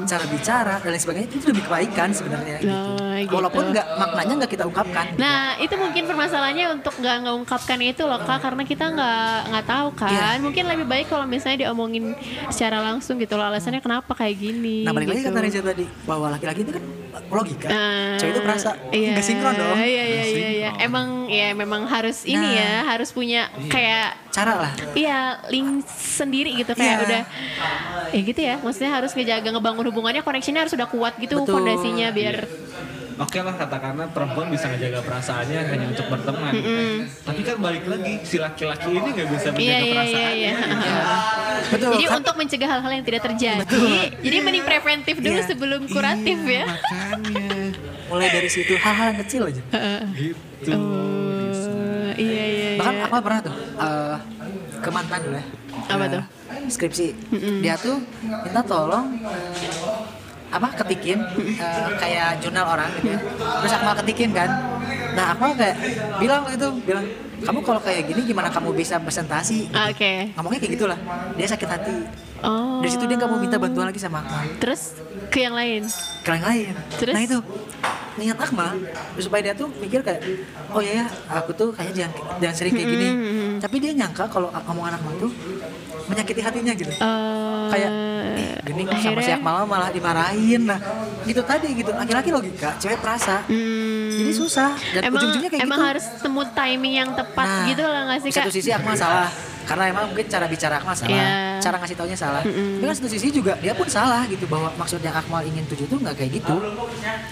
[0.04, 2.56] cara bicara dan lain sebagainya itu demi kebaikan sebenarnya.
[2.58, 2.68] gitu.
[2.68, 3.32] Nah, gitu.
[3.32, 5.06] Walaupun nggak maknanya nggak kita ungkapkan.
[5.16, 9.88] Nah itu mungkin permasalahannya untuk nggak ngungkapkan itu loh kak karena kita nggak nggak tahu
[9.94, 10.28] kan Iya.
[10.38, 12.12] mungkin lebih baik kalau misalnya diomongin
[12.48, 15.32] secara langsung gitu loh alasannya kenapa kayak gini Nah balik lagi gitu.
[15.32, 16.84] kata Reza tadi bahwa laki-laki itu kan
[17.26, 19.74] logika, Nah, cewek itu perasa, iya, nggak sinkron dong.
[19.74, 20.82] Iya iya iya, iya.
[20.82, 22.52] Emang ya memang harus ini Nah.
[22.52, 24.72] ya, harus punya kayak Cara lah.
[24.92, 27.04] iya link sendiri gitu kayak Iya.
[27.04, 27.22] udah
[28.08, 28.54] ya gitu ya.
[28.58, 31.54] Maksudnya harus ngejaga ngebangun hubungannya, koneksinya harus udah kuat gitu Betul.
[31.56, 32.46] fondasinya biar
[33.16, 36.52] oke lah katakanlah perempuan bisa ngejaga perasaannya hanya untuk berteman
[37.24, 40.52] tapi kan balik lagi si laki-laki ini nggak bisa menjaga Iya iya iya perasaannya iya.
[41.72, 41.90] Betul.
[41.96, 42.16] Jadi kan?
[42.20, 43.64] untuk mencegah hal-hal yang tidak terjadi,
[44.20, 45.48] jadi mending preventif dulu Iya.
[45.48, 46.64] sebelum kuratif Iya, ya.
[46.68, 47.55] makanya
[48.06, 49.62] mulai dari situ hal-hal yang kecil aja.
[50.56, 53.04] gitu Oh, iya iya Bahkan iya.
[53.04, 54.16] aku pernah tuh eh,
[54.78, 55.44] ke mantan dulu ya.
[55.86, 56.22] Apa tuh?
[56.66, 57.06] Skripsi.
[57.60, 59.98] Dia tuh minta tolong eh,
[60.46, 61.18] apa ketikin
[61.58, 63.20] eh, kayak jurnal orang gitu ya.
[63.60, 64.50] Terus Akmal ketikin kan.
[65.12, 65.76] Nah Akmal kayak
[66.16, 67.04] bilang gitu, bilang
[67.36, 69.68] kamu kalau kayak gini gimana kamu bisa presentasi?
[69.70, 70.32] Ah, Oke.
[70.32, 70.98] Ngomongnya kayak gitulah.
[71.36, 71.96] Dia sakit hati.
[72.40, 72.80] Oh.
[72.80, 74.56] Dari situ dia nggak mau minta bantuan lagi sama Akmal.
[74.56, 74.96] Terus
[75.28, 75.84] ke yang lain.
[76.24, 76.72] ke yang lain.
[76.96, 77.12] Terus?
[77.12, 77.36] Nah itu
[78.16, 78.72] niat Akmal
[79.16, 80.20] supaya dia tuh mikir kayak
[80.68, 83.08] oh ya ya aku tuh kayak jangan jangan sering kayak gini.
[83.08, 83.50] Mm-hmm.
[83.60, 85.32] Tapi dia nyangka kalau omongan Akmal tuh
[86.06, 86.92] menyakiti hatinya gitu.
[86.92, 87.90] Eh, kayak
[88.36, 90.62] eh, gini sama si akhirnya- Akmal malah dimarahin.
[90.64, 90.78] Nah
[91.22, 91.90] gitu tadi gitu.
[91.90, 93.42] Laki-laki logika, cewek perasa.
[93.44, 95.88] Hmm, Jadi susah dan emang ujung-ujungnya kayak emang gitu.
[95.92, 98.42] harus temu timing yang tepat Nah, gitu lah nggak sih kak?
[98.42, 99.28] satu sisi Akmal salah
[99.66, 101.58] karena emang mungkin cara bicara Akmal salah, Iya.
[101.58, 102.42] cara ngasih taunya salah.
[102.42, 105.84] Tapi kan satu sisi juga dia pun salah gitu bahwa maksud yang Akmal ingin tuju
[105.84, 106.54] tuh nggak kayak gitu.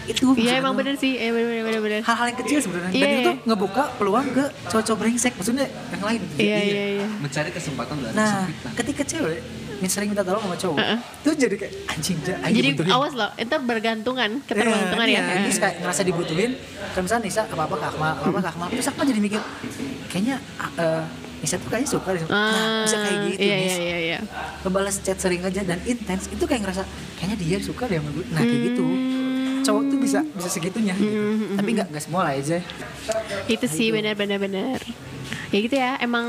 [0.05, 1.81] Itu Iya maksud emang bener sih, eh, bener bener bener.
[1.81, 2.01] bener.
[2.03, 3.27] hal-hal yang kecil sebenarnya Iya, dan itu iya.
[3.27, 7.07] tuh ngebuka peluang ke cowok-cowok brengsek maksudnya yang lain Iya iya iya.
[7.17, 9.41] mencari kesempatan dari nah kesempitan ketika cewek
[9.85, 10.99] sering minta tolong sama cowok Uh-uh.
[11.21, 12.93] itu jadi kayak anjing ayo Jadi dibutuhin.
[12.97, 15.23] awas loh, itu bergantungan, ketergantungan Iya, ya.
[15.29, 15.43] iya.
[15.45, 16.51] Terus kayak ngerasa dibutuhin
[16.91, 19.41] kan misalnya Nisa apa apa ke Akmal apa apa ke Akmal terus Akmal jadi mikir
[20.09, 20.37] kayaknya
[20.79, 21.05] uh,
[21.45, 22.25] Nisa tuh kayaknya suka deh.
[22.27, 24.19] nah bisa kayak gitu iya, Nis iya iya iya.
[24.65, 26.83] ngebalas chat sering aja dan intens itu kayak ngerasa
[27.15, 29.61] kayaknya dia suka deh sama gue nah kayak gitu Hmm.
[29.65, 31.17] cowok tuh bisa bisa segitunya gitu.
[31.57, 32.61] tapi nggak nggak semua lah aja
[33.47, 34.77] Itu sih benar benar benar.
[35.49, 36.27] Ya gitu ya, emang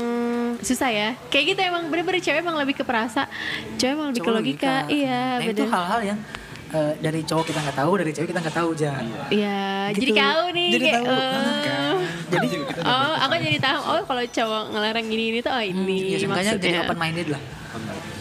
[0.60, 1.08] susah ya.
[1.28, 3.26] Kayak gitu emang bener-bener cewek emang lebih ke perasa,
[3.74, 4.74] cewek emang lebih ke Cowok logika.
[4.86, 5.72] Iya, nah itu benar.
[5.74, 6.18] hal-hal yang
[6.76, 8.92] eh, dari cowok kita nggak tahu dari cewek kita nggak tahu aja
[9.28, 10.00] Iya, Gitu.
[10.02, 11.08] jadi kau nih Jadi kayak tahu.
[11.08, 11.94] eh,
[12.26, 12.46] jadi
[12.82, 13.80] Oh, aku jadi tahu.
[13.82, 17.42] Oh, kalau cowok ngelarang gini ini tuh oh ini ya sebenarnya jadi open minded lah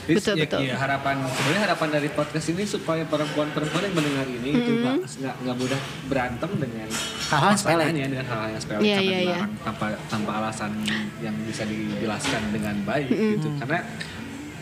[0.06, 0.60] Jadi, Betul, ya, betul.
[0.62, 4.96] ya, harapan sebenarnya harapan dari podcast ini supaya perempuan-perempuan yang mendengar ini itu nggak
[5.41, 6.88] nggak mudah berantem dengan
[7.26, 7.74] Hal-hal yang sepele.
[7.80, 9.20] pasangannya, dengan hal-hal yang sepele karena iya, iya.
[9.24, 10.72] dilarang tanpa tanpa alasan
[11.20, 13.80] yang bisa dijelaskan dengan baik gitu karena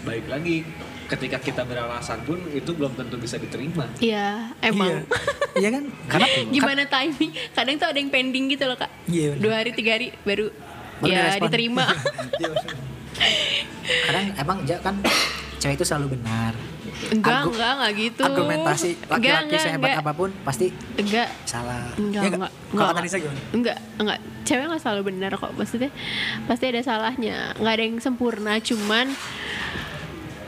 [0.03, 0.56] baik lagi
[1.13, 4.89] ketika kita beralasan pun itu belum tentu bisa diterima Iya, emang.
[4.89, 5.06] iya
[5.56, 7.32] iya kan karena Gimana timing?
[7.52, 8.89] Kadang tuh ada yang pending gitu loh kak.
[9.06, 9.36] Iya.
[9.36, 10.49] Dua hari tiga hari baru,
[10.99, 11.45] Baru ya direspon.
[11.47, 11.86] diterima.
[13.84, 14.95] kadang emang ja, kan
[15.60, 16.56] cewek itu selalu benar
[17.06, 18.21] enggak Argu- enggak enggak gitu.
[18.23, 20.02] argumentasi Enggak, laki-laki enggak, sehebat enggak.
[20.02, 21.28] apa pun pasti Enggak.
[21.43, 24.19] salah Enggak, Ya enggak, Kalau enggak, kata Nisa gimana Enggak, enggak.
[24.43, 25.52] Cewek nggak selalu benar kok.
[25.54, 25.91] Maksudnya
[26.45, 27.38] pasti ada salahnya.
[27.56, 28.54] Nggak ada yang sempurna.
[28.60, 29.08] Cuman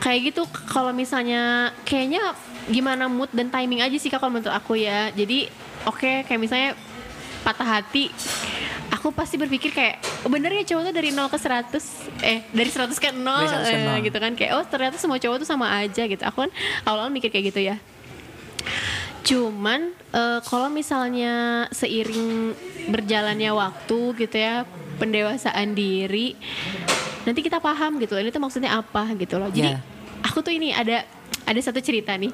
[0.05, 2.37] kayak gitu kalau misalnya kayaknya
[2.69, 5.09] gimana mood dan timing aja sih kak kalau menurut aku ya.
[5.09, 5.49] Jadi
[5.89, 6.77] oke kayak misalnya
[7.41, 8.09] patah hati
[8.93, 12.69] aku pasti berpikir kayak oh, bener ya cowok tuh dari 0 ke 100 eh dari
[12.73, 14.07] 100 ke 0, Dari 100 ke eh, 0.
[14.09, 16.51] gitu kan kayak oh ternyata semua cowok tuh sama aja gitu aku kan
[16.89, 17.77] awal-awal mikir kayak gitu ya
[19.25, 22.53] Cuman eh, kalau misalnya seiring
[22.93, 24.69] berjalannya waktu gitu ya,
[25.01, 26.37] pendewasaan diri,
[27.25, 28.13] nanti kita paham gitu.
[28.13, 29.49] Ini tuh maksudnya apa gitu loh.
[29.49, 29.81] Jadi Ya.
[30.25, 31.05] Aku tuh ini ada
[31.45, 32.33] ada satu cerita nih.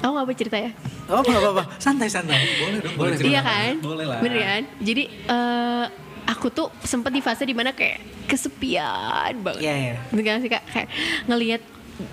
[0.00, 0.72] Aku nggak bercerita ya?
[1.06, 3.30] oh apa apa, apa santai santai boleh dong Boleh, cerita.
[3.34, 3.72] Iya kan?
[3.82, 4.62] boleh lah Bener kan?
[4.78, 5.84] Jadi eh,
[6.24, 9.60] aku tuh sempet di fase di mana kayak kesepian banget.
[9.60, 9.94] Iya, iya.
[10.08, 10.64] Bener kan sih kak?
[10.66, 10.88] Kayak
[11.26, 11.62] ngelihat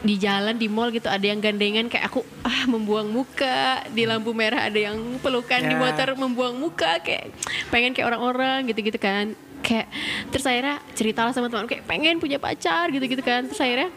[0.03, 4.35] di jalan di mall gitu ada yang gandengan kayak aku ah membuang muka di lampu
[4.35, 5.79] merah ada yang pelukan di Ya.
[5.79, 7.31] motor membuang muka kayak
[7.71, 9.31] pengen kayak orang-orang gitu-gitu kan
[9.63, 9.87] kayak
[10.27, 13.87] terus akhirnya ceritalah sama teman kayak pengen punya pacar gitu-gitu kan terus akhirnya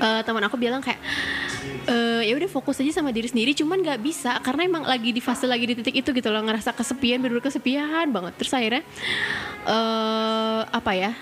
[0.00, 1.00] eh, teman aku bilang kayak
[1.86, 5.22] eh ya udah fokus aja sama diri sendiri cuman nggak bisa karena emang lagi di
[5.22, 8.32] fase lagi di titik itu gitu loh ngerasa kesepian bener kesepian banget.
[8.38, 8.82] Terus akhirnya
[9.66, 11.12] eh apa ya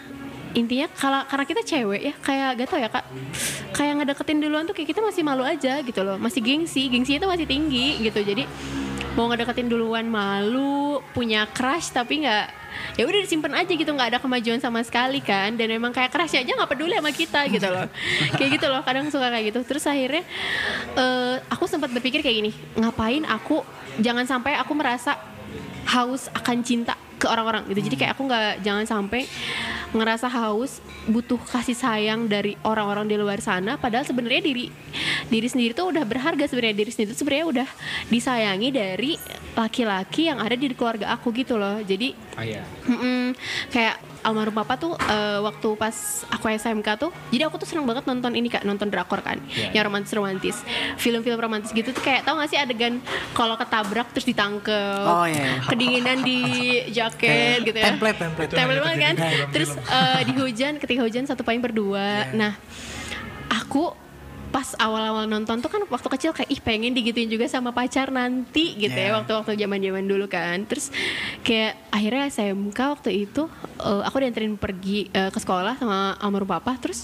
[0.54, 3.04] intinya kalau karena kita cewek ya kayak gak tau ya kak
[3.74, 7.26] kayak ngedeketin duluan tuh kayak kita masih malu aja gitu loh masih gengsi gengsi itu
[7.26, 8.22] masih tinggi gitu.
[8.22, 8.46] Jadi
[9.18, 12.63] mau ngedeketin duluan malu punya crush tapi nggak
[12.94, 15.54] ya udah disimpan aja gitu nggak ada kemajuan sama sekali kan.
[15.54, 17.86] Dan emang kayak crush aja nggak peduli sama kita gitu loh.
[18.38, 19.60] Kayak gitu loh kadang suka kayak gitu.
[19.62, 20.22] Terus akhirnya
[20.96, 23.62] eh, aku sempat berpikir kayak gini ngapain aku
[24.02, 25.14] jangan sampai aku merasa
[25.86, 27.80] haus akan cinta ke orang-orang gitu.
[27.88, 29.24] Jadi kayak aku nggak jangan sampai
[29.96, 33.80] ngerasa haus butuh kasih sayang dari orang-orang di luar sana.
[33.80, 34.68] Padahal sebenarnya diri
[35.32, 36.84] diri sendiri tuh udah berharga sebenarnya.
[36.84, 37.68] Diri sendiri tuh sebenarnya udah
[38.12, 39.16] disayangi dari
[39.56, 41.80] laki-laki yang ada di keluarga aku gitu loh.
[41.80, 42.62] Jadi ah, iya.
[42.84, 43.32] Mm-mm.
[43.72, 45.92] kayak almarhum papa tuh eh, waktu pas
[46.26, 49.70] aku SMK tuh jadi aku tuh seneng banget nonton ini kak nonton drakor kan Iya.
[49.72, 50.56] yang romantis romantis
[50.96, 52.98] film-film romantis gitu tuh kayak tau gak sih adegan
[53.30, 55.62] kalau ketabrak terus ditangkep Oh, iya, iya.
[55.62, 56.40] kedinginan di
[56.96, 58.50] jaket gitu ya Template, template.
[58.50, 59.14] template banget kan
[59.50, 62.32] terus eh, di hujan ketika hujan satu payung berdua Iya.
[62.32, 62.52] nah
[63.50, 63.92] aku
[64.54, 68.78] pas awal-awal nonton tuh kan waktu kecil kayak ih pengen digituin juga sama pacar nanti
[68.78, 69.14] gitu ya Iya.
[69.18, 70.62] waktu-waktu zaman-zaman dulu kan.
[70.62, 70.94] Terus
[71.42, 73.50] kayak akhirnya SMK waktu itu
[73.82, 76.78] eh, aku dianterin pergi eh, ke sekolah sama almarhum papa.
[76.78, 77.02] Terus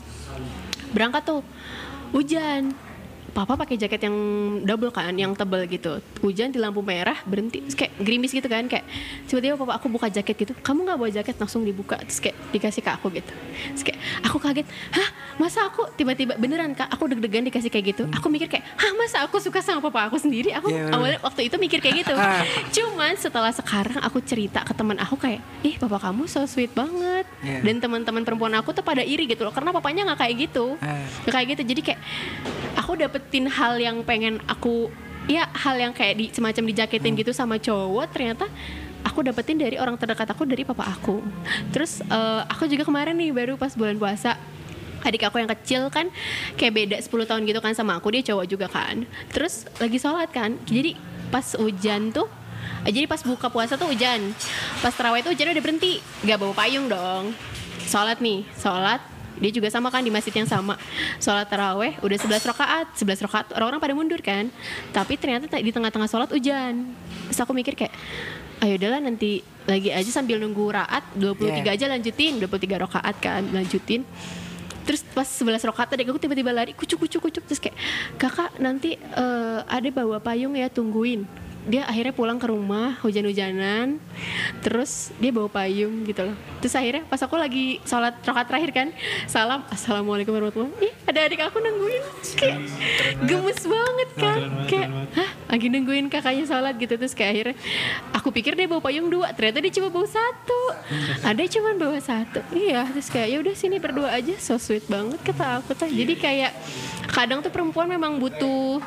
[0.94, 1.42] berangkat tuh
[2.14, 2.70] hujan
[3.30, 4.16] papa pakai jaket yang
[4.66, 6.02] double kan yang tebel gitu.
[6.20, 7.62] Hujan di lampu merah berhenti.
[7.64, 8.84] Terus kayak gerimis gitu kan kayak
[9.26, 10.52] tiba-tiba papa aku buka jaket gitu.
[10.58, 11.34] Kamu nggak bawa jaket?
[11.38, 13.32] Langsung dibuka terus kayak dikasih ke aku gitu.
[13.74, 15.08] Terus kayak aku kaget hah?
[15.40, 16.90] Masa aku tiba-tiba beneran kak?
[16.92, 18.04] Aku deg-degan dikasih kayak gitu.
[18.12, 18.92] Aku mikir kayak hah?
[18.98, 20.52] Masa aku suka sama papa aku sendiri?
[20.52, 20.94] Aku Iya, bener.
[20.94, 22.14] awalnya waktu itu mikir kayak gitu.
[22.80, 27.24] Cuman setelah sekarang aku cerita ke teman aku kayak ih papa kamu so sweet banget.
[27.40, 27.64] Iya.
[27.64, 30.76] dan teman-teman perempuan aku tuh pada iri gitu loh karena papanya nggak kayak gitu.
[31.24, 31.62] Nggak kayak gitu.
[31.72, 32.00] Jadi kayak
[32.76, 32.90] aku
[33.20, 34.88] dapetin hal yang pengen aku
[35.28, 38.48] ya hal yang kayak di semacam dijaketin gitu sama cowok ternyata
[39.04, 41.20] aku dapetin dari orang terdekat aku dari papa aku.
[41.68, 44.40] Terus eh, aku juga kemarin nih baru pas bulan puasa
[45.00, 46.12] adik aku yang kecil kan
[46.61, 49.04] kayak beda 10 tahun gitu kan sama aku dia cowok juga kan.
[49.28, 50.96] Terus lagi sholat kan jadi
[51.28, 52.26] pas hujan tuh
[52.88, 54.33] eh, jadi pas buka puasa tuh hujan
[54.80, 57.37] pas terawih tuh hujan udah berhenti gak bawa payung dong.
[57.85, 60.76] Sholat nih sholat dia juga sama kan di masjid yang sama.
[61.16, 64.53] Sholat taraweh udah 11 rakaat 11 rakaat orang-orang pada mundur kan.
[64.92, 66.92] Tapi ternyata di tengah-tengah sholat hujan.
[67.33, 67.96] Terus aku mikir kayak
[68.61, 71.72] ayo udahlah nanti lagi aja sambil nunggu raat 23 Yeah.
[71.72, 72.37] aja lanjutin.
[72.37, 74.05] 23 rakaat kan lanjutin.
[74.85, 77.44] Terus pas 11 rakaat adek aku tiba-tiba lari kucuk kucuk kucuk.
[77.48, 77.76] Terus kayak
[78.20, 81.24] kakak nanti eh, ada bawa payung ya tungguin
[81.70, 84.02] dia akhirnya pulang ke rumah hujan-hujanan
[84.59, 86.37] terus dia bawa payung gitu loh.
[86.59, 88.88] Terus akhirnya pas aku lagi sholat rakaat terakhir kan
[89.30, 90.90] salam assalamualaikum warahmatullahi wabarakatuh.
[90.90, 92.02] Ih ada adik aku nungguin.
[92.35, 92.59] Kayak
[93.22, 94.38] gemes banget kan.
[94.66, 96.94] Kayak hah lagi nungguin kakaknya sholat gitu.
[96.98, 97.56] Terus kayak akhirnya
[98.11, 100.61] aku pikir dia bawa payung dua ternyata dia cuma bawa satu.
[101.22, 102.42] Ada cuma bawa satu.
[102.50, 104.35] Iya terus kayak ya udah sini berdua aja.
[104.42, 105.87] So sweet banget kata aku tuh.
[105.87, 106.50] Jadi kayak
[107.14, 108.83] kadang tuh perempuan memang butuh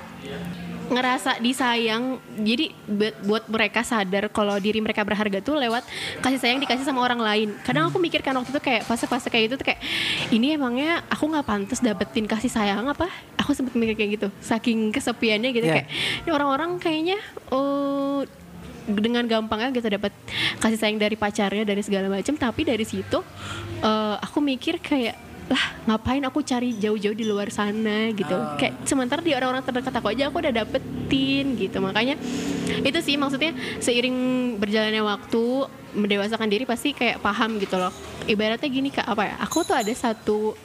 [0.90, 2.20] ngerasa disayang.
[2.36, 5.84] Jadi buat, buat mereka sadar kalau diri mereka berharga tuh lewat
[6.20, 7.50] kasih sayang dikasih sama orang lain.
[7.64, 9.80] Kadang aku mikirkan waktu itu kayak fase-fase kayak gitu tuh kayak
[10.30, 13.08] ini emangnya aku nggak pantas dapetin kasih sayang apa?
[13.40, 15.76] Aku sempet mikir kayak gitu saking kesepiannya gitu Iya.
[15.84, 15.88] kayak
[16.24, 17.18] ini orang-orang kayaknya
[17.52, 18.26] oh
[18.84, 20.12] dengan gampangnya gitu dapat
[20.60, 23.24] kasih sayang dari pacarnya dari segala macam tapi dari situ
[23.80, 25.16] eh, aku mikir kayak
[25.54, 28.34] lah ngapain aku cari jauh-jauh di luar sana gitu.
[28.58, 31.78] Kayak sementara di orang-orang terdekat aku aja aku udah dapetin gitu.
[31.78, 32.18] Makanya
[32.82, 34.18] itu sih maksudnya seiring
[34.58, 37.94] berjalannya waktu mendewasakan diri pasti kayak paham gitu loh.
[38.26, 40.58] Ibaratnya gini kak apa ya aku tuh ada satu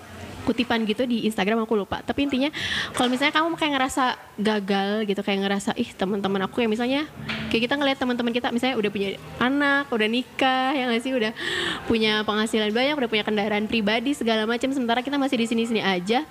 [0.48, 2.00] kutipan gitu di Instagram aku lupa.
[2.00, 2.48] Tapi intinya
[2.96, 4.04] kalau misalnya kamu kayak ngerasa
[4.40, 7.04] gagal gitu kayak ngerasa ih teman-teman aku yang misalnya
[7.52, 11.12] kayak kita ngeliat teman-teman kita misalnya udah punya anak udah nikah yang sih?
[11.12, 11.36] Udah
[11.84, 16.24] punya penghasilan banyak udah punya kendaraan pribadi segala macam sementara kita masih di sini-sini aja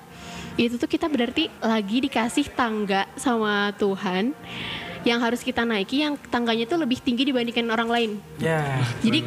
[0.58, 4.34] itu tuh kita berarti lagi dikasih tangga sama Tuhan
[5.08, 8.84] yang harus kita naiki yang tangganya tuh lebih tinggi dibandingkan orang lain Ya.
[9.00, 9.24] jadi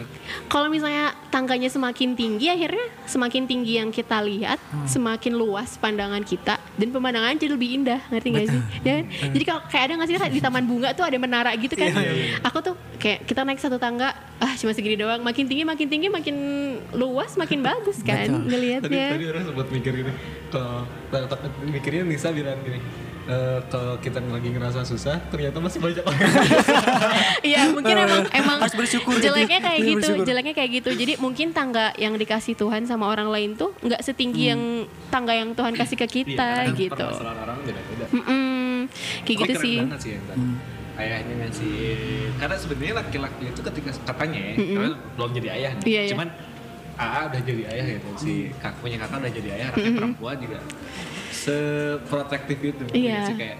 [0.47, 4.87] kalau misalnya tangganya semakin tinggi akhirnya semakin tinggi yang kita lihat Hmm.
[4.87, 8.61] semakin luas pandangan kita dan pemandangan jadi lebih indah ngerti gak sih?
[8.87, 9.05] Ya kan?
[9.35, 11.91] Jadi kalau kayak ada nggak sih di taman bunga tuh ada menara gitu kan?
[11.91, 15.87] Iya, Aku tuh kayak kita naik satu tangga ah cuma segini doang makin tinggi makin
[15.89, 16.37] tinggi makin
[16.93, 18.41] luas makin bagus kan Betul.
[18.41, 19.09] tadi ngelihatnya.
[19.17, 20.13] tadi orang sempat mikir gini
[20.49, 20.87] kalau
[21.67, 22.79] mikirnya Nisa bilang gini
[23.31, 26.19] "Eh, kalau kita lagi ngerasa susah ternyata masih banyak orang
[27.47, 29.31] Iya mungkin emang emang Harus bersyukur gitu.
[29.31, 30.27] jeleknya kayak Iya, gitu bersyukur.
[30.27, 34.43] jeleknya kayak gitu jadi mungkin tangga yang dikasih Tuhan sama orang lain tuh nggak setinggi
[34.43, 34.51] Hmm.
[34.51, 34.63] yang
[35.09, 38.91] tangga yang Tuhan kasih ke kita Iya, gitu orang beda-beda Mm-mm.
[39.23, 40.43] kayak Tapi gitu sih banget sih yang tadi.
[40.93, 41.75] Ayahnya ngasih
[42.37, 45.85] karena sebenarnya laki-laki itu ketika katanya ya, karena belum jadi ayah nih.
[45.87, 46.11] Iya, iya.
[46.13, 46.29] Cuman
[46.95, 48.09] AA udah jadi ayah gitu.
[48.19, 50.59] Si kak punya kakak udah jadi ayah, anaknya perempuan juga
[51.41, 53.25] seprotektif itu Iya.
[53.25, 53.59] sih kayak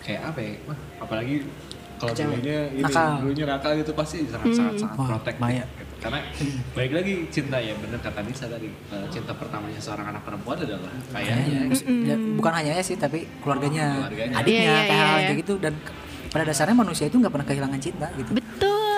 [0.00, 0.52] kayak apa ya?
[0.64, 1.36] Wah, apalagi
[1.96, 3.10] kalau dulunya ini Nakal.
[3.22, 5.38] dulunya nakal gitu pasti sangat sangat sangat Wah, protektif.
[5.40, 5.64] Maya.
[5.70, 5.90] gitu.
[6.02, 6.18] Karena
[6.74, 10.90] baik lagi cinta ya bener kata Nisa tadi eh, cinta pertamanya seorang anak perempuan adalah
[11.14, 11.70] ayahnya.
[11.78, 14.34] Ya, bukan hanya ya sih tapi keluarganya, Keluarganya.
[14.34, 15.30] adiknya Iya, iya, kayak hal iya.
[15.38, 15.74] gitu dan
[16.26, 18.91] pada dasarnya manusia itu nggak pernah kehilangan cinta gitu betul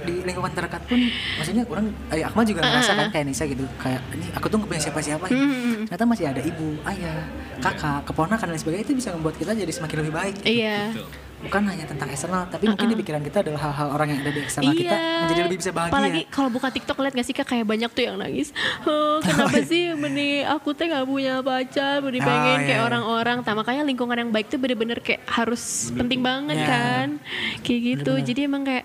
[0.00, 0.96] di lingkungan terdekat pun
[1.36, 4.68] maksudnya orang eh, Akmal juga ngerasa kan kayak Nisa gitu kayak ini aku tuh nggak
[4.68, 5.34] punya siapa-siapa ya.
[5.34, 5.84] Hmm.
[5.84, 7.16] ternyata masih ada ibu ayah
[7.58, 10.78] kakak keponakan dan sebagainya itu bisa membuat kita jadi semakin lebih baik Iya.
[10.90, 11.08] Betul.
[11.40, 14.40] bukan hanya tentang eksternal tapi mungkin di pikiran kita adalah hal-hal orang yang ada di
[14.42, 15.96] eksternal kita menjadi lebih bisa bahagia Iya.
[15.96, 18.52] Apalagi kalau buka TikTok lihat gak sih kak kayak banyak tuh yang nangis.
[18.82, 22.84] "Huh, kenapa sih meni aku teh nggak punya pacar, meni Oh, pengen iya, kayak iya.
[22.84, 23.36] orang-orang.
[23.40, 26.68] Nah, makanya lingkungan yang baik tuh bener-bener kayak harus penting banget Iya.
[26.68, 27.08] kan.
[27.62, 28.12] Kayak gitu.
[28.12, 28.28] Bener-bener.
[28.28, 28.84] Jadi emang kayak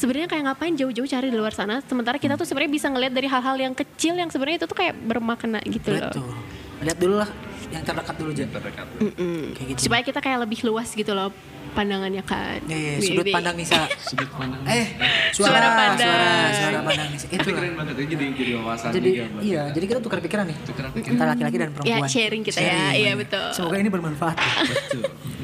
[0.00, 3.28] sebenarnya kayak ngapain jauh-jauh cari di luar sana sementara kita tuh sebenarnya bisa ngelihat dari
[3.28, 6.08] hal-hal yang kecil yang sebenarnya itu tuh kayak bermakna gitu loh.
[6.08, 6.28] betul
[6.80, 7.28] lihat dulu lah
[7.68, 8.86] yang terdekat dulu aja Terdekat.
[9.54, 9.78] Kayak gitu.
[9.78, 11.30] Supaya kita kayak lebih luas gitu loh
[11.70, 12.58] pandangannya kan.
[12.66, 14.58] Iya, iya, sudut pandang Nisa Sudut pandang.
[14.66, 14.90] eh
[15.30, 16.50] suara Suara suara pandang.
[16.50, 20.00] suara, pandang Nisa itu Tapi keren banget jadi jadi wawasan jadi juga iya jadi kita
[20.00, 21.14] tukar pikiran nih Tukeran pikiran.
[21.14, 22.74] antara laki-laki dan perempuan Ya, sharing kita ya.
[22.90, 23.46] Iya, betul.
[23.52, 24.36] semoga ini bermanfaat
[24.66, 25.02] Betul.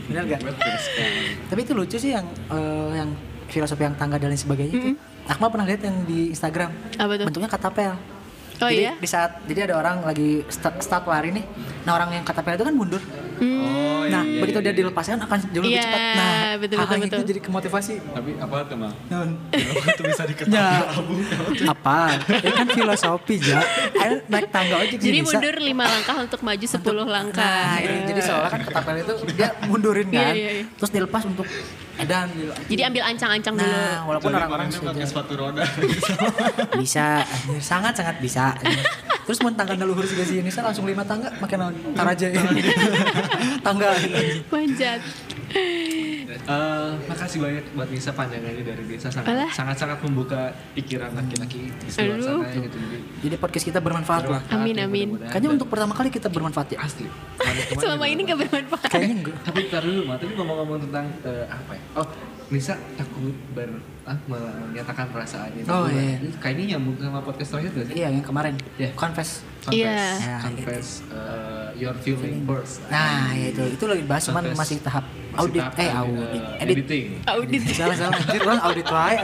[0.09, 1.21] benar gak Betul sekali.
[1.47, 3.11] tapi itu lucu sih yang eh, yang
[3.49, 4.90] filosofi yang tangga dan lain sebagainya itu.
[5.26, 6.70] Akmal pernah lihat yang di Instagram?
[6.99, 7.26] Apa tuh?
[7.26, 7.94] bentuknya katapel
[8.57, 8.95] Oh jadi iya?
[8.97, 11.45] di saat jadi ada orang lagi start, start lari nih
[11.83, 13.03] nah orang yang katapel itu kan mundur
[13.37, 14.81] Oh, nah iya, begitu iya, dia iya.
[14.81, 17.29] dilepaskan akan jauh lebih Iya, cepat nah betul, hal-hal betul, itu betul.
[17.29, 18.93] jadi kemotivasi Tapi apa tuh mal?
[19.13, 19.29] Non.
[19.53, 20.57] Itu bisa diketahui.
[20.57, 21.99] Ya, apa?
[22.17, 23.61] Itu kan filosofi ya.
[23.93, 25.37] Ayo naik tangga aja Jadi bisa.
[25.37, 27.45] mundur lima langkah untuk maju 10 langkah.
[27.45, 30.65] Nah, ini, jadi seolah kan ketapel itu dia mundurin Iya, kan, iya, iya.
[30.73, 31.45] terus dilepas untuk
[31.97, 32.53] edan gitu.
[32.73, 33.69] Jadi ambil ancang-ancang dulu.
[33.69, 35.65] Nah, walaupun Jadi orang-orang kemarin pakai sudah sepatu roda.
[36.77, 37.07] bisa,
[37.59, 38.45] sangat-sangat bisa.
[39.26, 42.30] Terus mau tangga luhur sih sih ini saya langsung lima tangga makin naon tar aja
[42.30, 42.38] ya.
[43.66, 43.90] tangga
[44.55, 45.03] Manjat.
[46.47, 49.51] Eh, makasih banyak buat Nisa panjangannya dari Nisa sangat Alah.
[49.51, 52.42] sangat sangat membuka pikiran laki-laki di seluruh Aduh.
[52.44, 52.76] sana gitu.
[52.76, 54.42] Jadi, Jadi podcast kita bermanfaat lah.
[54.47, 55.09] bermanfaat Amin, ya, amin.
[55.26, 56.78] Kayaknya untuk pertama kali kita bermanfaat ya.
[56.82, 57.09] asli.
[57.82, 58.90] Selama ini gak bermanfaat.
[58.90, 59.36] Kayaknya enggak.
[59.42, 60.14] Tapi ntar dulu, Ma.
[60.18, 61.82] Tadi ngomong-ngomong tentang eh, apa ya?
[61.99, 62.07] Oh,
[62.51, 63.70] Nisa takut ber
[64.07, 65.67] ah, menyatakan perasaannya.
[65.67, 66.23] Oh, iya.
[66.23, 67.95] Ini Kayaknya nyambung sama podcast terakhir gak sih?
[67.99, 68.55] Iya, yang kemarin.
[68.79, 68.91] Iya.
[68.95, 69.43] Confess.
[69.61, 69.99] Confess, Iya.
[70.17, 72.87] Ya, confess eh, your feeling first.
[72.87, 76.43] Nah, ya itu itu lagi bahas cuman masih tahap Masih audit tahap, eh eh, audit
[76.57, 76.77] edit.
[76.79, 77.07] editing.
[77.27, 77.61] Audit.
[77.77, 79.17] salah salah anjir orang audit wae.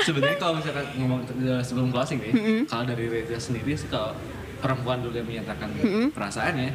[0.00, 2.32] Sebenarnya kalau misalkan ngomong eh, sebelum closing nih,
[2.64, 4.14] kalau dari Reza sendiri sih kalau
[4.60, 5.66] perempuan dulu yang menyatakan
[6.14, 6.70] perasaannya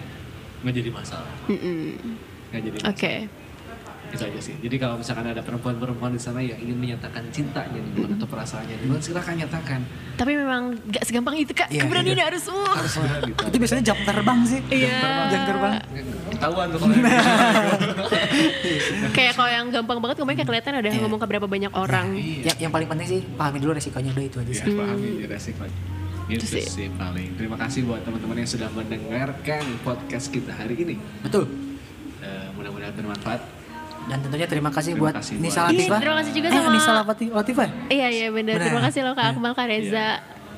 [0.61, 1.93] nggak jadi masalah, Mm-mm.
[2.49, 3.13] nggak jadi Oke.
[3.23, 3.44] masalah.
[4.07, 4.53] Itu aja sih.
[4.57, 8.99] Jadi kalau misalkan ada perempuan-perempuan di sana yang ingin menyatakan cintanya duluan atau perasaannya duluan,
[8.99, 9.79] silakan nyatakan.
[10.15, 11.67] Tapi memang gak segampang itu kak.
[11.67, 12.23] Iya, Keberanian iya.
[12.27, 12.71] harus uh.
[12.71, 12.93] Harus
[13.25, 13.39] gitu.
[13.49, 14.59] Itu biasanya jam terbang sih.
[14.67, 14.95] Iya.
[15.27, 15.73] Jam terbang.
[16.31, 16.93] Ketahuan tuh kalau
[19.15, 21.01] Kayak kalau yang gampang banget ngomongnya kayak kelihatan udah Iya.
[21.01, 22.05] ngomong ke berapa banyak orang.
[22.13, 22.41] Iya.
[22.47, 24.73] Yang, yang paling penting sih pahami dulu resikonya udah itu aja Ya, sih.
[24.73, 25.77] pahami ya, resikonya.
[26.25, 26.63] Itu sih.
[26.63, 27.29] sih paling.
[27.37, 30.95] Terima kasih buat teman-teman yang sudah mendengarkan podcast kita hari ini.
[31.21, 31.47] Betul.
[32.19, 33.39] Eh, mudah-mudahan bermanfaat.
[34.05, 35.99] Dan tentunya terima kasih Terima buat kasih Nisa buat- Iya, Latifah.
[35.99, 36.91] terima kasih juga eh, sama- Nisa
[37.31, 37.67] Latifah.
[37.89, 38.53] Iya iya benar.
[38.59, 40.07] Terima kasih loh kak Akmal, kak Reza,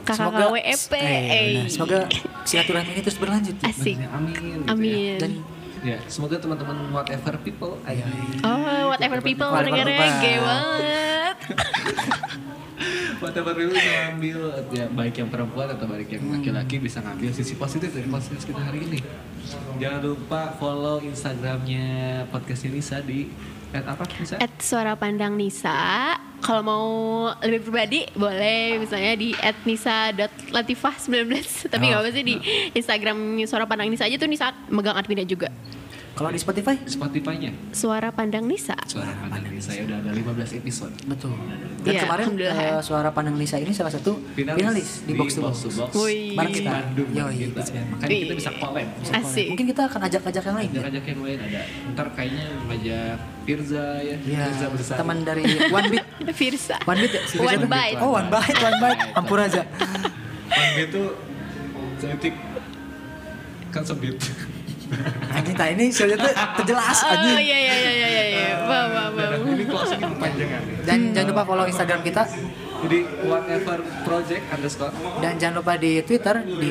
[0.04, 0.92] kakak Semoga- WEP.
[0.94, 1.52] eh, eh.
[1.68, 2.00] Semoga
[2.44, 3.56] silaturahmi ini terus berlanjut.
[3.62, 3.96] Asik.
[3.96, 4.34] Bener, Amin.
[4.34, 4.56] gitu ya.
[4.68, 5.16] Amin.
[5.18, 5.32] Dan
[5.86, 8.04] Ya, semoga teman-teman whatever people ayo.
[8.42, 10.22] Oh, whatever people Whatever dengar people.
[10.22, 11.38] gay banget.
[13.24, 17.58] whatever people bisa ngambil ya baik yang perempuan atau baik yang laki-laki bisa ngambil sisi
[17.58, 19.00] positif dari podcast kita hari ini.
[19.78, 21.88] Jangan lupa follow Instagramnya
[22.30, 23.30] podcastnya Nisa di
[23.74, 24.36] at apa Nisa?
[24.40, 26.16] At suara pandang Nisa.
[26.38, 26.86] Kalau mau
[27.42, 31.34] lebih pribadi boleh misalnya di at nisa.latifah19
[31.74, 31.90] Tapi Oh.
[31.90, 32.36] nggak apa sih di
[32.74, 33.18] Instagram
[33.50, 35.50] suara pandang Nisa aja tuh Nisa megang adminnya juga
[36.18, 37.54] kalau di Spotify Spotify-nya.
[37.70, 40.94] Suara pandang Nisa Suara pandang Nisa ya udah ada 15 episode.
[41.06, 41.38] betul.
[41.78, 45.56] Dan Iya, kemarin eh, suara pandang Nisa ini salah satu finalis, di, box to box.
[45.72, 45.94] box.
[45.96, 46.34] Wih.
[46.34, 46.72] Bareng kita.
[46.74, 47.62] Bandung Yoi, kita.
[47.64, 47.82] iya.
[47.88, 48.88] Makanya kita bisa collab.
[49.08, 50.68] Asik Mungkin kita akan ajak-ajak yang lain.
[50.68, 50.74] ya?
[50.76, 51.62] Ajak-ajak yang lain ada.
[51.94, 54.16] Ntar kayaknya ngajak Firza ya.
[54.20, 54.98] Iya, Firza bersama.
[55.00, 56.06] teman dari One Beat.
[56.40, 57.22] Firsa One Beat ya?
[57.24, 57.70] Si Firza One tuh?
[57.70, 59.00] Bite Oh, One Bite, One Bite.
[59.14, 59.62] Ampun aja.
[60.50, 61.02] One itu
[61.98, 62.36] setik
[63.70, 64.18] kan sebit.
[65.30, 67.38] Anjing tak ini soalnya tuh terjelas Oh anjing.
[67.38, 70.62] iya iya iya iya iya Bang bang bang Ini closing kepanjangan.
[70.82, 72.24] Dan jangan lupa follow Instagram kita
[72.78, 76.70] Jadi whatever project underscore dan jangan lupa di Twitter di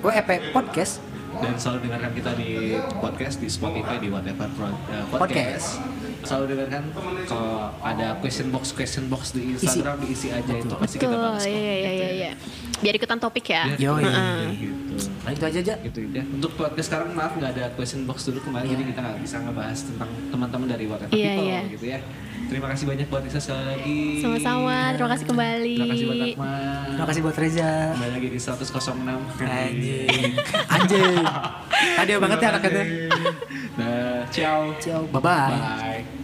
[0.00, 1.00] @wep_podcast.
[1.34, 2.50] dan selalu dengarkan kita di
[2.94, 5.82] podcast di Spotify di whatever pro, eh, podcast.
[5.82, 6.03] Podcast.
[6.24, 6.82] Selalu dengarkan
[7.24, 11.44] kalau ada question box question box di Instagram diisi aja itu pasti kita Betul kok.
[11.44, 12.32] iya iya iya iya
[12.76, 14.02] Biar ikutan topik ya Biar Yoi.
[14.02, 14.48] kita Heeh.
[14.58, 14.94] gitu.
[15.24, 15.74] Nah, itu aja aja.
[15.80, 16.22] gitu ya.
[16.26, 19.78] Untuk podcast sekarang maaf nggak ada question box dulu kemarin jadi kita nggak bisa ngebahas
[19.80, 21.60] tentang teman-teman dari Iya, People iya.
[21.68, 21.98] gitu ya.
[22.44, 24.00] Terima kasih banyak buat Nisa sekali lagi.
[24.20, 26.84] Sama-sama Terima kasih kembali Terima kasih buat Akmal.
[26.84, 27.72] Terima kasih buat Reza.
[27.94, 29.44] Kembali lagi di 106.
[29.44, 30.30] Anjing.
[30.76, 31.24] Anjing.
[31.94, 32.84] Tadi banget ya anaknya.
[33.74, 34.60] Nah, ciao.
[34.78, 35.50] Ciao, bye bye.
[35.50, 36.23] Bye.